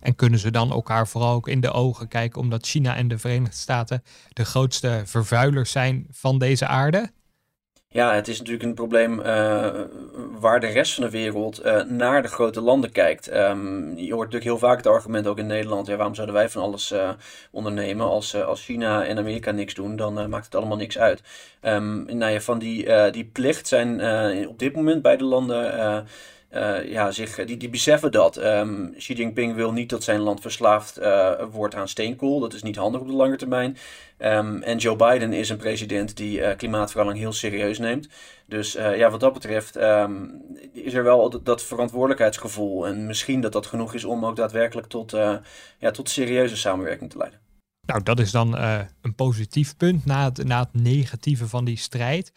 En 0.00 0.14
kunnen 0.14 0.38
ze 0.38 0.50
dan 0.50 0.70
elkaar 0.70 1.08
vooral 1.08 1.34
ook 1.34 1.48
in 1.48 1.60
de 1.60 1.70
ogen 1.70 2.08
kijken, 2.08 2.40
omdat 2.40 2.66
China 2.66 2.96
en 2.96 3.08
de 3.08 3.18
Verenigde 3.18 3.56
Staten 3.56 4.02
de 4.32 4.44
grootste 4.44 5.02
vervuilers 5.04 5.70
zijn 5.70 6.06
van 6.10 6.38
deze 6.38 6.66
aarde? 6.66 7.10
Ja, 7.92 8.14
het 8.14 8.28
is 8.28 8.38
natuurlijk 8.38 8.64
een 8.64 8.74
probleem 8.74 9.18
uh, 9.18 9.70
waar 10.40 10.60
de 10.60 10.66
rest 10.66 10.94
van 10.94 11.04
de 11.04 11.10
wereld 11.10 11.64
uh, 11.64 11.82
naar 11.84 12.22
de 12.22 12.28
grote 12.28 12.60
landen 12.60 12.92
kijkt. 12.92 13.34
Um, 13.34 13.96
je 13.96 14.12
hoort 14.12 14.32
natuurlijk 14.32 14.44
heel 14.44 14.58
vaak 14.58 14.76
het 14.76 14.86
argument 14.86 15.26
ook 15.26 15.38
in 15.38 15.46
Nederland: 15.46 15.86
ja, 15.86 15.96
waarom 15.96 16.14
zouden 16.14 16.34
wij 16.34 16.48
van 16.48 16.62
alles 16.62 16.92
uh, 16.92 17.10
ondernemen? 17.50 18.06
Als, 18.06 18.42
als 18.42 18.64
China 18.64 19.04
en 19.04 19.18
Amerika 19.18 19.50
niks 19.50 19.74
doen, 19.74 19.96
dan 19.96 20.28
maakt 20.28 20.44
het 20.44 20.54
allemaal 20.54 20.76
niks 20.76 20.98
uit. 20.98 21.22
Um, 21.62 22.04
nou 22.16 22.40
van 22.40 22.58
die, 22.58 23.10
die 23.10 23.24
plicht 23.24 23.68
zijn 23.68 24.00
op 24.48 24.58
dit 24.58 24.74
moment 24.74 25.02
beide 25.02 25.24
landen 25.24 26.06
uh, 26.54 26.90
ja, 26.90 27.10
zich, 27.10 27.44
die, 27.44 27.56
die 27.56 27.68
beseffen 27.68 28.12
dat. 28.12 28.36
Um, 28.36 28.94
Xi 28.96 29.14
Jinping 29.14 29.54
wil 29.54 29.72
niet 29.72 29.90
dat 29.90 30.02
zijn 30.02 30.20
land 30.20 30.40
verslaafd 30.40 30.98
uh, 30.98 31.32
wordt 31.50 31.74
aan 31.74 31.88
steenkool. 31.88 32.40
Dat 32.40 32.54
is 32.54 32.62
niet 32.62 32.76
handig 32.76 33.00
op 33.00 33.06
de 33.06 33.12
lange 33.12 33.36
termijn. 33.36 33.76
Um, 34.18 34.62
en 34.62 34.78
Joe 34.78 34.96
Biden 34.96 35.32
is 35.32 35.48
een 35.48 35.56
president 35.56 36.16
die 36.16 36.56
klimaatverandering 36.56 37.22
heel 37.22 37.32
serieus 37.32 37.78
neemt. 37.78 38.08
Dus 38.46 38.72
ja, 38.72 39.10
wat 39.10 39.20
dat 39.20 39.32
betreft 39.32 39.76
um, 39.76 40.42
is 40.72 40.94
er 40.94 41.04
wel 41.04 41.42
dat, 41.42 41.62
verantwoordelijkheidsgevoel. 41.62 42.86
En 42.86 43.06
misschien 43.06 43.40
dat 43.40 43.52
dat 43.52 43.66
genoeg 43.66 43.94
is 43.94 44.04
om 44.04 44.26
ook 44.26 44.36
daadwerkelijk 44.36 44.86
tot, 44.86 45.10
ja, 45.78 45.90
tot 45.90 46.08
serieuze 46.08 46.56
samenwerking 46.56 47.10
te 47.10 47.18
leiden. 47.18 47.40
Nou, 47.86 48.02
dat 48.02 48.20
is 48.20 48.30
dan 48.30 48.56
een 49.00 49.14
positief 49.14 49.76
punt 49.76 50.04
na 50.04 50.30
na 50.42 50.60
het 50.60 50.82
negatieve 50.82 51.48
van 51.48 51.64
die 51.64 51.78
strijd. 51.78 52.32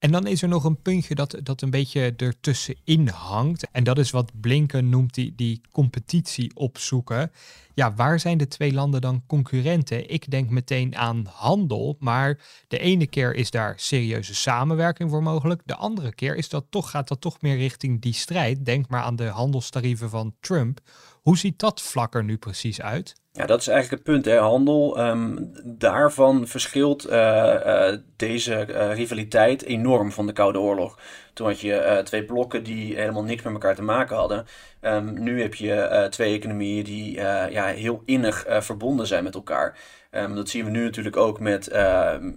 En 0.00 0.12
dan 0.12 0.26
is 0.26 0.42
er 0.42 0.48
nog 0.48 0.64
een 0.64 0.82
puntje 0.82 1.14
dat, 1.14 1.36
dat 1.42 1.62
een 1.62 1.70
beetje 1.70 2.14
ertussenin 2.16 3.08
hangt. 3.08 3.68
En 3.72 3.84
dat 3.84 3.98
is 3.98 4.10
wat 4.10 4.40
Blinken 4.40 4.88
noemt 4.88 5.14
die, 5.14 5.32
die 5.36 5.60
competitie 5.72 6.56
opzoeken. 6.56 7.30
Ja, 7.74 7.94
waar 7.94 8.20
zijn 8.20 8.38
de 8.38 8.48
twee 8.48 8.72
landen 8.72 9.00
dan 9.00 9.22
concurrenten? 9.26 10.10
Ik 10.10 10.30
denk 10.30 10.50
meteen 10.50 10.96
aan 10.96 11.26
handel, 11.32 11.96
maar 11.98 12.38
de 12.68 12.78
ene 12.78 13.06
keer 13.06 13.34
is 13.34 13.50
daar 13.50 13.74
serieuze 13.76 14.34
samenwerking 14.34 15.10
voor 15.10 15.22
mogelijk. 15.22 15.62
De 15.64 15.76
andere 15.76 16.14
keer 16.14 16.36
is 16.36 16.48
dat 16.48 16.64
toch, 16.70 16.90
gaat 16.90 17.08
dat 17.08 17.20
toch 17.20 17.40
meer 17.40 17.56
richting 17.56 18.00
die 18.00 18.14
strijd. 18.14 18.64
Denk 18.64 18.88
maar 18.88 19.02
aan 19.02 19.16
de 19.16 19.26
handelstarieven 19.26 20.10
van 20.10 20.34
Trump. 20.40 20.80
Hoe 21.22 21.38
ziet 21.38 21.58
dat 21.58 21.82
vlak 21.82 22.14
er 22.14 22.24
nu 22.24 22.36
precies 22.36 22.80
uit? 22.80 23.14
Ja, 23.32 23.46
dat 23.46 23.60
is 23.60 23.68
eigenlijk 23.68 24.02
het 24.02 24.14
punt. 24.14 24.24
Hè. 24.24 24.36
Handel, 24.38 24.98
ehm, 24.98 25.36
daarvan 25.64 26.46
verschilt 26.46 27.06
uh, 27.06 27.12
uh, 27.12 27.96
deze 28.16 28.66
uh, 28.68 28.94
rivaliteit 28.94 29.62
enorm 29.62 30.12
van 30.12 30.26
de 30.26 30.32
Koude 30.32 30.60
Oorlog. 30.60 30.98
Toen 31.40 31.48
had 31.48 31.60
je 31.60 32.00
twee 32.04 32.24
blokken 32.24 32.62
die 32.62 32.96
helemaal 32.96 33.24
niks 33.24 33.42
met 33.42 33.52
elkaar 33.52 33.74
te 33.74 33.82
maken 33.82 34.16
hadden. 34.16 34.46
Um, 34.80 35.22
nu 35.22 35.42
heb 35.42 35.54
je 35.54 36.06
twee 36.10 36.36
economieën 36.36 36.84
die 36.84 37.14
ja, 37.50 37.66
heel 37.66 38.02
innig 38.04 38.44
verbonden 38.48 39.06
zijn 39.06 39.24
met 39.24 39.34
elkaar. 39.34 39.78
Um, 40.10 40.34
dat 40.34 40.48
zien 40.48 40.64
we 40.64 40.70
nu 40.70 40.84
natuurlijk 40.84 41.16
ook 41.16 41.40
met, 41.40 41.70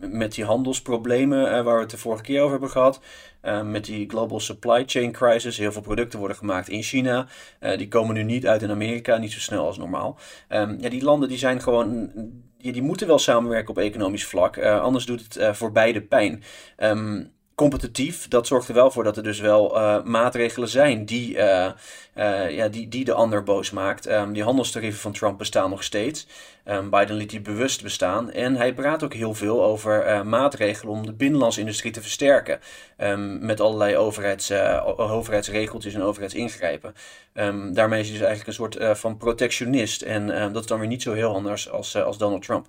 met 0.01 0.33
die 0.33 0.45
handelsproblemen 0.45 1.63
waar 1.63 1.75
we 1.75 1.81
het 1.81 1.89
de 1.89 1.97
vorige 1.97 2.23
keer 2.23 2.39
over 2.39 2.51
hebben 2.51 2.69
gehad. 2.69 2.99
Uh, 3.41 3.61
met 3.61 3.85
die 3.85 4.09
global 4.09 4.39
supply 4.39 4.83
chain 4.85 5.11
crisis. 5.11 5.57
Heel 5.57 5.71
veel 5.71 5.81
producten 5.81 6.19
worden 6.19 6.37
gemaakt 6.37 6.69
in 6.69 6.83
China. 6.83 7.27
die 7.59 7.87
komen 7.87 8.15
nu 8.15 8.23
niet 8.23 8.47
uit 8.47 8.61
in 8.61 8.71
Amerika, 8.71 9.17
niet 9.17 9.31
zo 9.31 9.39
snel 9.39 9.65
als 9.65 9.77
normaal. 9.77 10.17
Ja, 10.49 10.89
die 10.89 11.03
landen 11.03 11.29
die 11.29 11.37
zijn 11.37 11.61
gewoon. 11.61 12.11
Die 12.57 12.81
moeten 12.81 13.07
wel 13.07 13.19
samenwerken 13.19 13.69
op 13.69 13.77
economisch 13.77 14.25
vlak. 14.25 14.57
anders 14.57 15.05
doet 15.05 15.33
het 15.33 15.57
voor 15.57 15.71
beide 15.71 16.01
pijn. 16.01 16.43
Um, 16.77 17.31
competitief. 17.55 18.27
Dat 18.27 18.47
zorgt 18.47 18.67
er 18.67 18.73
wel 18.73 18.91
voor 18.91 19.03
dat 19.03 19.17
er 19.17 19.23
dus 19.23 19.39
wel 19.39 19.77
uh, 19.77 20.03
maatregelen 20.03 20.69
zijn 20.69 21.05
die, 21.05 21.35
uh, 21.35 21.71
uh, 22.15 22.51
ja, 22.51 22.67
die, 22.67 22.87
die 22.87 23.05
de 23.05 23.13
ander 23.13 23.43
boos 23.43 23.71
maakt. 23.71 24.09
Um, 24.09 24.33
die 24.33 24.43
handelstarieven 24.43 24.99
van 24.99 25.11
Trump 25.11 25.37
bestaan 25.37 25.69
nog 25.69 25.83
steeds. 25.83 26.27
Um, 26.65 26.89
Biden 26.89 27.15
liet 27.15 27.29
die 27.29 27.41
bewust 27.41 27.83
bestaan. 27.83 28.31
En 28.31 28.55
hij 28.55 28.73
praat 28.73 29.03
ook 29.03 29.13
heel 29.13 29.33
veel 29.33 29.63
over 29.63 30.25
maatregelen 30.27 30.93
om 30.93 31.05
de 31.05 31.13
binnenlandse 31.13 31.59
industrie 31.59 31.91
te 31.91 32.01
versterken. 32.01 32.59
Um, 32.97 33.45
met 33.45 33.59
allerlei 33.59 33.97
overheids, 33.97 34.51
overheidsregeltjes 34.97 35.93
en 35.93 36.01
overheidsingrijpen. 36.01 36.93
daarmee 37.73 37.99
is 37.99 38.09
hij 38.09 38.17
dus 38.17 38.27
eigenlijk 38.27 38.47
een 38.47 38.53
soort 38.53 38.99
van 38.99 39.17
protectionist. 39.17 40.01
En 40.01 40.27
dat 40.27 40.61
is 40.61 40.67
dan 40.67 40.79
weer 40.79 40.87
niet 40.87 41.01
zo 41.01 41.13
heel 41.13 41.33
anders 41.33 41.69
als, 41.69 41.95
als 41.95 42.17
Donald 42.17 42.41
Trump. 42.41 42.67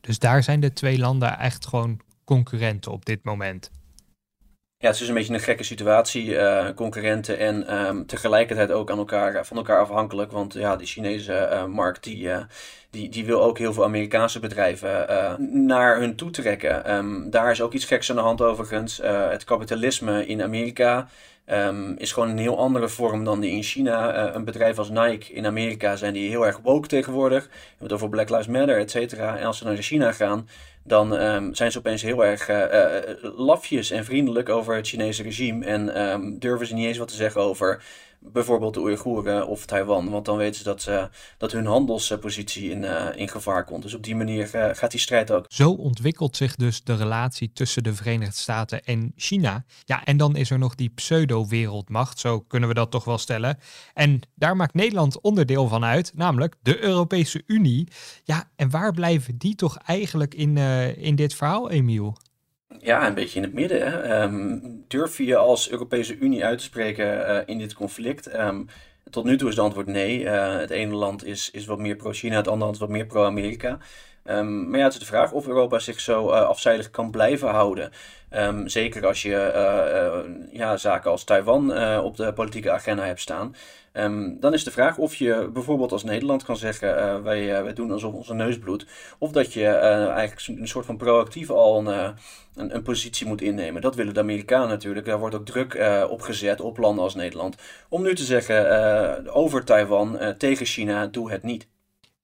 Dus 0.00 0.18
daar 0.18 0.42
zijn 0.42 0.60
de 0.60 0.72
twee 0.72 0.98
landen 0.98 1.38
echt 1.38 1.66
gewoon 1.66 2.00
concurrenten 2.28 2.92
op 2.92 3.04
dit 3.04 3.24
moment. 3.24 3.70
Ja, 4.76 4.86
het 4.86 4.94
is 4.94 4.98
dus 4.98 5.08
een 5.08 5.14
beetje 5.14 5.34
een 5.34 5.40
gekke 5.40 5.62
situatie. 5.62 6.24
Uh, 6.24 6.68
concurrenten 6.74 7.38
en 7.38 7.86
um, 7.86 8.06
tegelijkertijd 8.06 8.70
ook 8.70 8.90
aan 8.90 8.98
elkaar, 8.98 9.46
van 9.46 9.56
elkaar 9.56 9.80
afhankelijk. 9.80 10.32
Want 10.32 10.54
ja, 10.54 10.76
de 10.76 10.86
Chinese 10.86 11.48
uh, 11.52 11.64
markt 11.64 12.04
die, 12.04 12.24
uh, 12.24 12.38
die, 12.90 13.08
die 13.08 13.24
wil 13.24 13.42
ook 13.42 13.58
heel 13.58 13.72
veel 13.72 13.84
Amerikaanse 13.84 14.40
bedrijven 14.40 15.66
naar 15.66 15.98
hun 15.98 16.16
toe 16.16 16.30
trekken. 16.30 16.94
Um, 16.94 17.30
daar 17.30 17.50
is 17.50 17.60
ook 17.60 17.72
iets 17.72 17.84
geks 17.84 18.10
aan 18.10 18.16
de 18.16 18.22
hand 18.22 18.40
overigens. 18.40 19.00
het 19.30 19.44
kapitalisme 19.44 20.26
in 20.26 20.42
Amerika 20.42 21.08
um, 21.46 21.96
is 21.96 22.12
gewoon 22.12 22.28
een 22.28 22.38
heel 22.38 22.58
andere 22.58 22.88
vorm 22.88 23.24
dan 23.24 23.40
die 23.40 23.50
in 23.50 23.62
China. 23.62 24.34
een 24.34 24.44
bedrijf 24.44 24.78
als 24.78 24.90
Nike 24.90 25.32
in 25.32 25.46
Amerika 25.46 25.96
zijn 25.96 26.12
die 26.12 26.28
heel 26.28 26.46
erg 26.46 26.58
woke 26.62 26.88
tegenwoordig. 26.88 27.44
We 27.44 27.50
hebben 27.50 27.86
het 27.86 27.92
over 27.92 28.08
Black 28.08 28.28
Lives 28.28 28.46
Matter, 28.46 28.78
et 28.78 28.90
cetera. 28.90 29.38
En 29.38 29.46
als 29.46 29.58
ze 29.58 29.64
naar 29.64 29.76
China 29.76 30.12
gaan, 30.12 30.48
dan 30.88 31.12
um, 31.12 31.54
zijn 31.54 31.72
ze 31.72 31.78
opeens 31.78 32.02
heel 32.02 32.24
erg 32.24 32.48
uh, 32.48 33.34
lafjes 33.36 33.90
en 33.90 34.04
vriendelijk 34.04 34.48
over 34.48 34.76
het 34.76 34.88
Chinese 34.88 35.22
regime. 35.22 35.64
En 35.64 36.10
um, 36.10 36.38
durven 36.38 36.66
ze 36.66 36.74
niet 36.74 36.86
eens 36.86 36.98
wat 36.98 37.08
te 37.08 37.14
zeggen 37.14 37.40
over 37.40 37.82
bijvoorbeeld 38.20 38.74
de 38.74 38.80
Oeigoeren 38.80 39.46
of 39.46 39.66
Taiwan. 39.66 40.10
Want 40.10 40.24
dan 40.24 40.36
weten 40.36 40.54
ze 40.54 40.64
dat, 40.64 40.86
uh, 40.88 41.04
dat 41.38 41.52
hun 41.52 41.66
handelspositie 41.66 42.70
in, 42.70 42.82
uh, 42.82 43.06
in 43.14 43.28
gevaar 43.28 43.64
komt. 43.64 43.82
Dus 43.82 43.94
op 43.94 44.02
die 44.02 44.16
manier 44.16 44.50
uh, 44.54 44.68
gaat 44.72 44.90
die 44.90 45.00
strijd 45.00 45.30
ook. 45.30 45.44
Zo 45.48 45.70
ontwikkelt 45.70 46.36
zich 46.36 46.56
dus 46.56 46.82
de 46.82 46.96
relatie 46.96 47.52
tussen 47.52 47.82
de 47.82 47.94
Verenigde 47.94 48.36
Staten 48.36 48.84
en 48.84 49.12
China. 49.16 49.64
Ja, 49.84 50.04
en 50.04 50.16
dan 50.16 50.36
is 50.36 50.50
er 50.50 50.58
nog 50.58 50.74
die 50.74 50.90
pseudo-wereldmacht, 50.90 52.18
zo 52.18 52.40
kunnen 52.40 52.68
we 52.68 52.74
dat 52.74 52.90
toch 52.90 53.04
wel 53.04 53.18
stellen. 53.18 53.58
En 53.94 54.20
daar 54.34 54.56
maakt 54.56 54.74
Nederland 54.74 55.20
onderdeel 55.20 55.68
van 55.68 55.84
uit, 55.84 56.12
namelijk 56.14 56.54
de 56.62 56.82
Europese 56.82 57.42
Unie. 57.46 57.88
Ja, 58.24 58.50
en 58.56 58.70
waar 58.70 58.92
blijven 58.92 59.38
die 59.38 59.54
toch 59.54 59.76
eigenlijk 59.76 60.34
in, 60.34 60.56
in 60.96 61.16
dit 61.16 61.34
verhaal, 61.34 61.70
Emiel? 61.70 62.16
Ja, 62.68 63.06
een 63.06 63.14
beetje 63.14 63.36
in 63.36 63.42
het 63.42 63.52
midden. 63.52 64.20
Um, 64.22 64.84
durf 64.88 65.18
je 65.18 65.36
als 65.36 65.70
Europese 65.70 66.16
Unie 66.16 66.44
uit 66.44 66.58
te 66.58 66.64
spreken 66.64 67.30
uh, 67.30 67.38
in 67.46 67.58
dit 67.58 67.74
conflict? 67.74 68.34
Um, 68.34 68.68
tot 69.10 69.24
nu 69.24 69.36
toe 69.36 69.48
is 69.48 69.54
het 69.54 69.64
antwoord 69.64 69.86
nee. 69.86 70.20
Uh, 70.20 70.56
het 70.56 70.70
ene 70.70 70.94
land 70.94 71.24
is, 71.24 71.50
is 71.50 71.66
wat 71.66 71.78
meer 71.78 71.96
pro-China, 71.96 72.36
het 72.36 72.48
andere 72.48 72.64
land 72.64 72.78
wat 72.78 72.88
meer 72.88 73.06
pro-Amerika. 73.06 73.78
Um, 74.24 74.70
maar 74.70 74.78
ja, 74.78 74.84
het 74.84 74.92
is 74.92 74.98
de 74.98 75.06
vraag 75.06 75.32
of 75.32 75.46
Europa 75.46 75.78
zich 75.78 76.00
zo 76.00 76.30
uh, 76.30 76.40
afzijdig 76.40 76.90
kan 76.90 77.10
blijven 77.10 77.48
houden. 77.48 77.92
Zeker 78.64 79.06
als 79.06 79.22
je 79.22 80.48
ja, 80.52 80.76
zaken 80.76 81.10
als 81.10 81.24
Taiwan 81.24 81.98
op 82.02 82.16
de 82.16 82.32
politieke 82.32 82.70
agenda 82.70 83.04
hebt 83.04 83.20
staan. 83.20 83.54
Um, 83.92 84.40
dan 84.40 84.52
is 84.52 84.64
de 84.64 84.70
vraag 84.70 84.98
of 84.98 85.14
je 85.14 85.50
bijvoorbeeld 85.52 85.92
als 85.92 86.04
Nederland 86.04 86.44
kan 86.44 86.56
zeggen: 86.56 86.96
uh, 86.96 87.22
wij, 87.22 87.56
uh, 87.56 87.62
wij 87.62 87.72
doen 87.72 87.90
alsof 87.90 88.14
onze 88.14 88.34
neus 88.34 88.58
bloedt. 88.58 88.86
Of 89.18 89.30
dat 89.30 89.52
je 89.52 89.60
uh, 89.60 90.08
eigenlijk 90.08 90.60
een 90.60 90.68
soort 90.68 90.86
van 90.86 90.96
proactief 90.96 91.50
al 91.50 91.78
een, 91.78 92.14
een, 92.54 92.74
een, 92.74 92.82
positie 92.82 93.26
moet 93.26 93.40
innemen. 93.40 93.82
Dat 93.82 93.94
willen 93.94 94.14
de 94.14 94.20
Amerikanen 94.20 94.68
natuurlijk. 94.68 95.06
Daar 95.06 95.18
wordt 95.18 95.34
ook 95.34 95.46
druk 95.46 95.78
op 96.10 96.20
gezet 96.20 96.60
op 96.60 96.78
landen 96.78 97.04
als 97.04 97.14
Nederland. 97.14 97.56
Om 97.88 98.02
nu 98.02 98.14
te 98.14 98.24
zeggen 98.24 99.34
over 99.34 99.64
Taiwan 99.64 100.18
tegen 100.38 100.66
China: 100.66 101.06
doe 101.06 101.30
het 101.30 101.42
niet. 101.42 101.68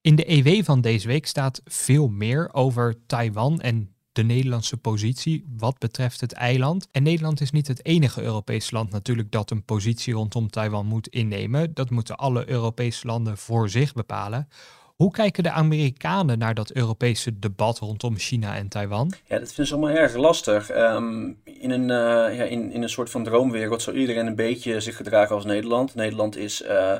In 0.00 0.16
de 0.16 0.30
EW 0.30 0.64
van 0.64 0.80
deze 0.80 1.06
week 1.06 1.26
staat 1.26 1.60
veel 1.64 2.08
meer 2.08 2.48
over 2.52 2.94
Taiwan 3.06 3.60
en 3.60 3.93
de 4.14 4.22
Nederlandse 4.22 4.76
positie 4.76 5.44
wat 5.56 5.78
betreft 5.78 6.20
het 6.20 6.32
eiland. 6.32 6.88
En 6.92 7.02
Nederland 7.02 7.40
is 7.40 7.50
niet 7.50 7.68
het 7.68 7.84
enige 7.84 8.22
Europese 8.22 8.74
land 8.74 8.90
natuurlijk 8.90 9.30
dat 9.30 9.50
een 9.50 9.64
positie 9.64 10.14
rondom 10.14 10.50
Taiwan 10.50 10.86
moet 10.86 11.08
innemen. 11.08 11.74
Dat 11.74 11.90
moeten 11.90 12.16
alle 12.16 12.48
Europese 12.48 13.06
landen 13.06 13.38
voor 13.38 13.68
zich 13.68 13.92
bepalen. 13.92 14.48
Hoe 14.94 15.10
kijken 15.10 15.42
de 15.42 15.50
Amerikanen 15.50 16.38
naar 16.38 16.54
dat 16.54 16.72
Europese 16.72 17.38
debat 17.38 17.78
rondom 17.78 18.18
China 18.18 18.56
en 18.56 18.68
Taiwan? 18.68 19.12
Ja, 19.26 19.38
dat 19.38 19.46
vinden 19.46 19.66
ze 19.66 19.74
allemaal 19.74 19.96
erg 19.96 20.14
lastig. 20.14 20.70
Um, 20.70 21.40
in, 21.44 21.70
een, 21.70 21.80
uh, 21.80 22.36
ja, 22.36 22.44
in, 22.44 22.72
in 22.72 22.82
een 22.82 22.88
soort 22.88 23.10
van 23.10 23.24
droomwereld 23.24 23.82
zou 23.82 23.96
iedereen 23.96 24.26
een 24.26 24.34
beetje 24.34 24.80
zich 24.80 24.96
gedragen 24.96 25.34
als 25.34 25.44
Nederland. 25.44 25.94
Nederland 25.94 26.36
is 26.36 26.62
uh, 26.62 26.92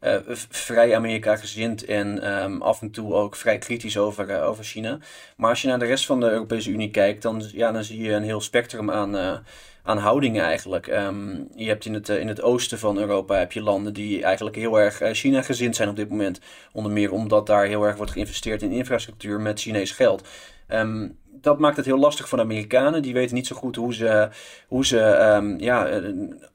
uh, 0.00 0.16
vrij 0.48 0.96
Amerika-gezind 0.96 1.84
en 1.84 2.32
um, 2.42 2.62
af 2.62 2.80
en 2.80 2.90
toe 2.90 3.14
ook 3.14 3.36
vrij 3.36 3.58
kritisch 3.58 3.98
over, 3.98 4.42
over 4.42 4.64
China. 4.64 4.98
Maar 5.36 5.50
als 5.50 5.62
je 5.62 5.68
naar 5.68 5.78
de 5.78 5.86
rest 5.86 6.06
van 6.06 6.20
de 6.20 6.30
Europese 6.30 6.70
Unie 6.70 6.90
kijkt, 6.90 7.22
dan, 7.22 7.42
ja, 7.52 7.72
dan 7.72 7.84
zie 7.84 8.02
je 8.02 8.12
een 8.12 8.22
heel 8.22 8.40
spectrum 8.40 8.90
aan 8.90 9.42
aan 9.82 9.98
houdingen 9.98 10.44
eigenlijk. 10.44 10.86
Um, 10.86 11.48
je 11.54 11.68
hebt 11.68 11.84
in 11.84 11.94
het, 11.94 12.08
in 12.08 12.28
het 12.28 12.42
oosten 12.42 12.78
van 12.78 12.98
Europa 12.98 13.38
heb 13.38 13.52
je 13.52 13.62
landen 13.62 13.94
die 13.94 14.22
eigenlijk 14.22 14.56
heel 14.56 14.80
erg 14.80 15.00
China 15.12 15.42
gezind 15.42 15.76
zijn 15.76 15.88
op 15.88 15.96
dit 15.96 16.08
moment. 16.08 16.40
Onder 16.72 16.92
meer 16.92 17.12
omdat 17.12 17.46
daar 17.46 17.66
heel 17.66 17.84
erg 17.84 17.96
wordt 17.96 18.12
geïnvesteerd 18.12 18.62
in 18.62 18.72
infrastructuur 18.72 19.40
met 19.40 19.60
Chinees 19.60 19.90
geld. 19.90 20.28
Um, 20.68 21.18
dat 21.40 21.58
maakt 21.58 21.76
het 21.76 21.86
heel 21.86 21.98
lastig 21.98 22.28
voor 22.28 22.38
de 22.38 22.44
Amerikanen. 22.44 23.02
Die 23.02 23.12
weten 23.12 23.34
niet 23.34 23.46
zo 23.46 23.56
goed 23.56 23.76
hoe 23.76 23.94
ze, 23.94 24.28
hoe 24.68 24.86
ze 24.86 25.00
um, 25.34 25.58
ja, 25.60 25.86
eh, 25.86 26.02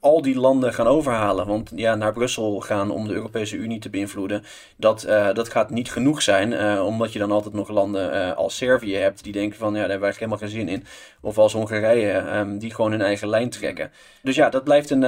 al 0.00 0.22
die 0.22 0.38
landen 0.38 0.74
gaan 0.74 0.86
overhalen. 0.86 1.46
Want 1.46 1.72
ja, 1.74 1.94
naar 1.94 2.12
Brussel 2.12 2.60
gaan 2.60 2.90
om 2.90 3.08
de 3.08 3.14
Europese 3.14 3.56
Unie 3.56 3.78
te 3.78 3.90
beïnvloeden, 3.90 4.42
dat, 4.76 5.06
uh, 5.08 5.32
dat 5.32 5.48
gaat 5.48 5.70
niet 5.70 5.92
genoeg 5.92 6.22
zijn. 6.22 6.52
Uh, 6.52 6.84
omdat 6.86 7.12
je 7.12 7.18
dan 7.18 7.32
altijd 7.32 7.54
nog 7.54 7.68
landen 7.68 8.36
als 8.36 8.56
Servië 8.56 8.94
hebt 8.94 9.24
die 9.24 9.32
denken 9.32 9.58
van 9.58 9.72
ja, 9.72 9.80
daar 9.80 9.88
hebben 9.88 10.08
wij 10.08 10.16
helemaal 10.18 10.38
geen 10.38 10.48
zin 10.48 10.68
in. 10.68 10.84
Of 11.20 11.38
als 11.38 11.52
Hongarije, 11.52 12.38
um, 12.38 12.58
die 12.58 12.74
gewoon 12.74 12.90
hun 12.90 13.02
eigen 13.02 13.28
lijn 13.28 13.50
trekken. 13.50 13.90
Dus 14.22 14.34
ja, 14.34 14.48
dat 14.48 14.64
blijft 14.64 14.90
een, 14.90 15.00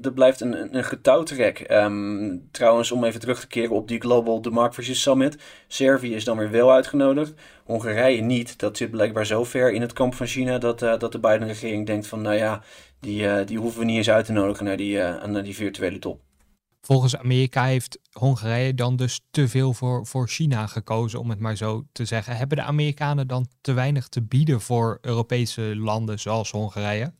dat 0.00 0.14
blijft 0.14 0.40
een, 0.40 0.76
een 0.76 0.84
getouwtrek. 0.84 1.66
Um, 1.70 2.48
trouwens, 2.50 2.92
om 2.92 3.04
even 3.04 3.20
terug 3.20 3.40
te 3.40 3.46
keren 3.46 3.70
op 3.70 3.88
die 3.88 4.00
Global 4.00 4.42
Democracy 4.42 4.94
Summit. 4.94 5.36
Servië 5.66 6.14
is 6.14 6.24
dan 6.24 6.38
weer 6.38 6.50
wel 6.50 6.72
uitgenodigd. 6.72 7.34
Hongarije 7.64 8.22
niet. 8.22 8.58
Dat 8.58 8.76
zit 8.76 8.90
blijkbaar 8.90 9.11
zo 9.20 9.44
ver 9.44 9.72
in 9.72 9.80
het 9.80 9.92
kamp 9.92 10.14
van 10.14 10.26
China 10.26 10.58
dat, 10.58 10.82
uh, 10.82 10.98
dat 10.98 11.12
de 11.12 11.20
Biden-regering 11.20 11.86
denkt 11.86 12.06
van, 12.06 12.22
nou 12.22 12.36
ja, 12.36 12.62
die, 13.00 13.22
uh, 13.22 13.46
die 13.46 13.58
hoeven 13.58 13.80
we 13.80 13.86
niet 13.86 13.96
eens 13.96 14.10
uit 14.10 14.24
te 14.26 14.32
nodigen 14.32 14.64
naar 14.64 14.76
die, 14.76 14.96
uh, 14.96 15.24
naar 15.24 15.42
die 15.42 15.54
virtuele 15.54 15.98
top. 15.98 16.20
Volgens 16.80 17.16
Amerika 17.16 17.64
heeft 17.64 17.98
Hongarije 18.12 18.74
dan 18.74 18.96
dus 18.96 19.20
te 19.30 19.48
veel 19.48 19.72
voor, 19.72 20.06
voor 20.06 20.28
China 20.28 20.66
gekozen, 20.66 21.20
om 21.20 21.30
het 21.30 21.38
maar 21.38 21.56
zo 21.56 21.84
te 21.92 22.04
zeggen. 22.04 22.36
Hebben 22.36 22.56
de 22.56 22.62
Amerikanen 22.62 23.26
dan 23.26 23.46
te 23.60 23.72
weinig 23.72 24.08
te 24.08 24.22
bieden 24.22 24.60
voor 24.60 24.98
Europese 25.00 25.76
landen 25.76 26.18
zoals 26.18 26.50
Hongarije? 26.50 27.12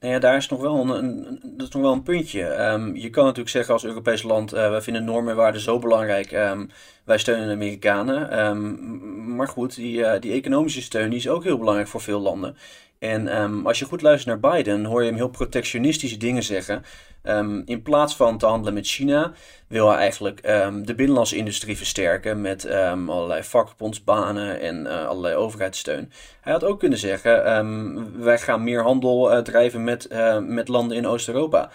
Nou 0.00 0.12
ja, 0.12 0.18
daar 0.18 0.36
is 0.36 0.48
nog 0.48 0.60
wel 0.60 0.96
een, 0.96 1.40
dat 1.42 1.68
is 1.68 1.74
nog 1.74 1.82
wel 1.82 1.92
een 1.92 2.02
puntje. 2.02 2.70
Um, 2.72 2.96
je 2.96 3.10
kan 3.10 3.24
natuurlijk 3.24 3.50
zeggen 3.50 3.74
als 3.74 3.84
Europees 3.84 4.22
land, 4.22 4.54
uh, 4.54 4.70
wij 4.70 4.80
vinden 4.80 5.04
normen 5.04 5.30
en 5.30 5.36
waarden 5.36 5.60
zo 5.60 5.78
belangrijk. 5.78 6.32
Um, 6.32 6.70
wij 7.04 7.18
steunen 7.18 7.46
de 7.46 7.52
Amerikanen. 7.52 8.46
Um, 8.46 9.34
maar 9.36 9.48
goed, 9.48 9.74
die, 9.74 9.98
uh, 9.98 10.12
die 10.20 10.32
economische 10.32 10.82
steun 10.82 11.10
die 11.10 11.18
is 11.18 11.28
ook 11.28 11.44
heel 11.44 11.58
belangrijk 11.58 11.88
voor 11.88 12.00
veel 12.00 12.20
landen. 12.20 12.56
En 12.98 13.28
als 13.64 13.78
je 13.78 13.84
goed 13.84 14.02
luistert 14.02 14.40
naar 14.40 14.52
Biden, 14.52 14.84
hoor 14.84 15.00
je 15.00 15.08
hem 15.08 15.16
heel 15.16 15.28
protectionistische 15.28 16.16
dingen 16.16 16.42
zeggen. 16.42 16.82
Um, 17.22 17.62
in 17.64 17.82
plaats 17.82 18.16
van 18.16 18.38
te 18.38 18.46
handelen 18.46 18.74
met 18.74 18.86
China, 18.86 19.32
wil 19.66 19.88
hij 19.88 19.98
eigenlijk 19.98 20.48
um, 20.48 20.86
de 20.86 20.94
binnenlandse 20.94 21.36
industrie 21.36 21.76
versterken 21.76 22.40
met 22.40 22.70
allerlei 22.70 23.42
vakbondsbanen 23.42 24.60
en 24.60 24.86
uh, 24.86 25.06
allerlei 25.06 25.34
overheidssteun. 25.34 26.12
Hij 26.40 26.52
had 26.52 26.64
ook 26.64 26.78
kunnen 26.78 26.98
zeggen: 26.98 28.22
wij 28.22 28.38
gaan 28.38 28.64
meer 28.64 28.82
handel 28.82 29.32
uh, 29.32 29.38
drijven 29.38 29.84
met, 29.84 30.08
uh, 30.12 30.38
met 30.38 30.68
landen 30.68 30.96
in 30.96 31.06
Oost-Europa. 31.06 31.70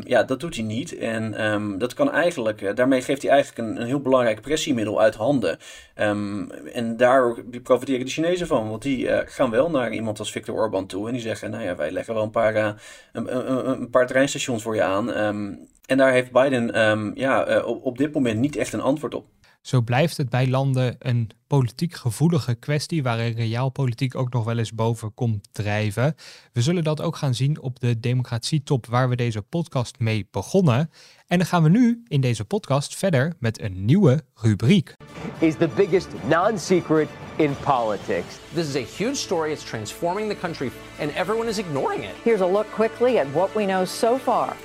ja, 0.00 0.22
dat 0.22 0.40
doet 0.40 0.54
hij 0.54 0.64
niet. 0.64 0.98
En 0.98 1.34
dat 1.78 1.94
kan 1.94 2.12
eigenlijk, 2.12 2.76
daarmee 2.76 3.02
geeft 3.02 3.22
hij 3.22 3.30
eigenlijk 3.30 3.68
een, 3.68 3.80
een 3.80 3.86
heel 3.86 4.00
belangrijk 4.00 4.40
pressiemiddel 4.40 5.00
uit 5.00 5.14
handen. 5.14 5.58
en 5.94 6.94
daar 6.96 7.34
profiteren 7.62 8.04
de 8.04 8.10
Chinezen 8.10 8.46
van, 8.46 8.70
want 8.70 8.82
die 8.82 9.08
gaan 9.26 9.50
wel 9.50 9.70
naar 9.70 9.92
iemand 9.92 10.18
als 10.18 10.30
Viktor 10.30 10.54
Orban 10.54 10.86
toe 10.86 11.06
en 11.06 11.12
die 11.12 11.22
zeggen: 11.22 11.50
Nou 11.50 11.64
ja, 11.64 11.76
wij 11.76 11.90
leggen 11.90 12.14
wel 12.14 12.22
een 12.22 12.30
paar, 12.30 12.54
een, 12.56 12.76
een, 13.12 13.70
een 13.70 13.90
paar 13.90 14.06
treinstations 14.06 14.62
voor 14.62 14.75
aan. 14.82 15.08
Um, 15.08 15.68
en 15.86 15.96
daar 15.96 16.12
heeft 16.12 16.32
Biden 16.32 16.80
um, 16.80 17.12
ja, 17.14 17.48
uh, 17.48 17.66
op, 17.66 17.84
op 17.84 17.98
dit 17.98 18.14
moment 18.14 18.40
niet 18.40 18.56
echt 18.56 18.72
een 18.72 18.80
antwoord 18.80 19.14
op. 19.14 19.26
Zo 19.66 19.80
blijft 19.80 20.16
het 20.16 20.28
bij 20.28 20.48
landen 20.48 20.96
een 20.98 21.30
politiek 21.46 21.94
gevoelige 21.94 22.54
kwestie 22.54 23.02
waar 23.02 23.28
realpolitiek 23.28 24.14
ook 24.14 24.32
nog 24.32 24.44
wel 24.44 24.58
eens 24.58 24.74
boven 24.74 25.14
komt 25.14 25.48
drijven. 25.52 26.14
We 26.52 26.62
zullen 26.62 26.84
dat 26.84 27.00
ook 27.00 27.16
gaan 27.16 27.34
zien 27.34 27.60
op 27.60 27.80
de 27.80 28.00
democratietop 28.00 28.86
waar 28.86 29.08
we 29.08 29.16
deze 29.16 29.42
podcast 29.42 29.98
mee 29.98 30.28
begonnen. 30.30 30.90
En 31.26 31.38
dan 31.38 31.46
gaan 31.46 31.62
we 31.62 31.68
nu 31.68 32.02
in 32.08 32.20
deze 32.20 32.44
podcast 32.44 32.96
verder 32.96 33.32
met 33.38 33.60
een 33.60 33.84
nieuwe 33.84 34.24
rubriek. 34.34 34.92
Is 35.38 35.56
the 35.56 35.68
biggest 35.76 36.08
non-secret 36.28 37.08
in 37.38 37.54
politics. 37.56 38.38
This 38.54 38.68
is 38.68 38.76
a 38.76 38.80
huge 38.80 39.16
story. 39.16 39.52
It's 39.52 39.64
transforming 39.64 40.28
the 40.28 40.40
country 40.40 40.70
and 40.98 41.10
everyone 41.14 41.48
is 41.48 41.58
ignoring 41.58 42.02
it. 42.02 42.14
Here's 42.24 42.40
a 42.40 42.46
look 42.46 42.66
quickly 42.74 43.18
at 43.18 43.26
what 43.32 43.54
we 43.54 43.64
know 43.64 43.84
so 43.84 44.18
far. 44.18 44.56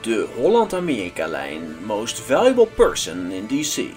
De 0.00 0.28
Holland-Amerika-lijn 0.36 1.84
Most 1.84 2.20
Valuable 2.20 2.66
Person 2.66 3.32
in 3.32 3.46
DC. 3.46 3.94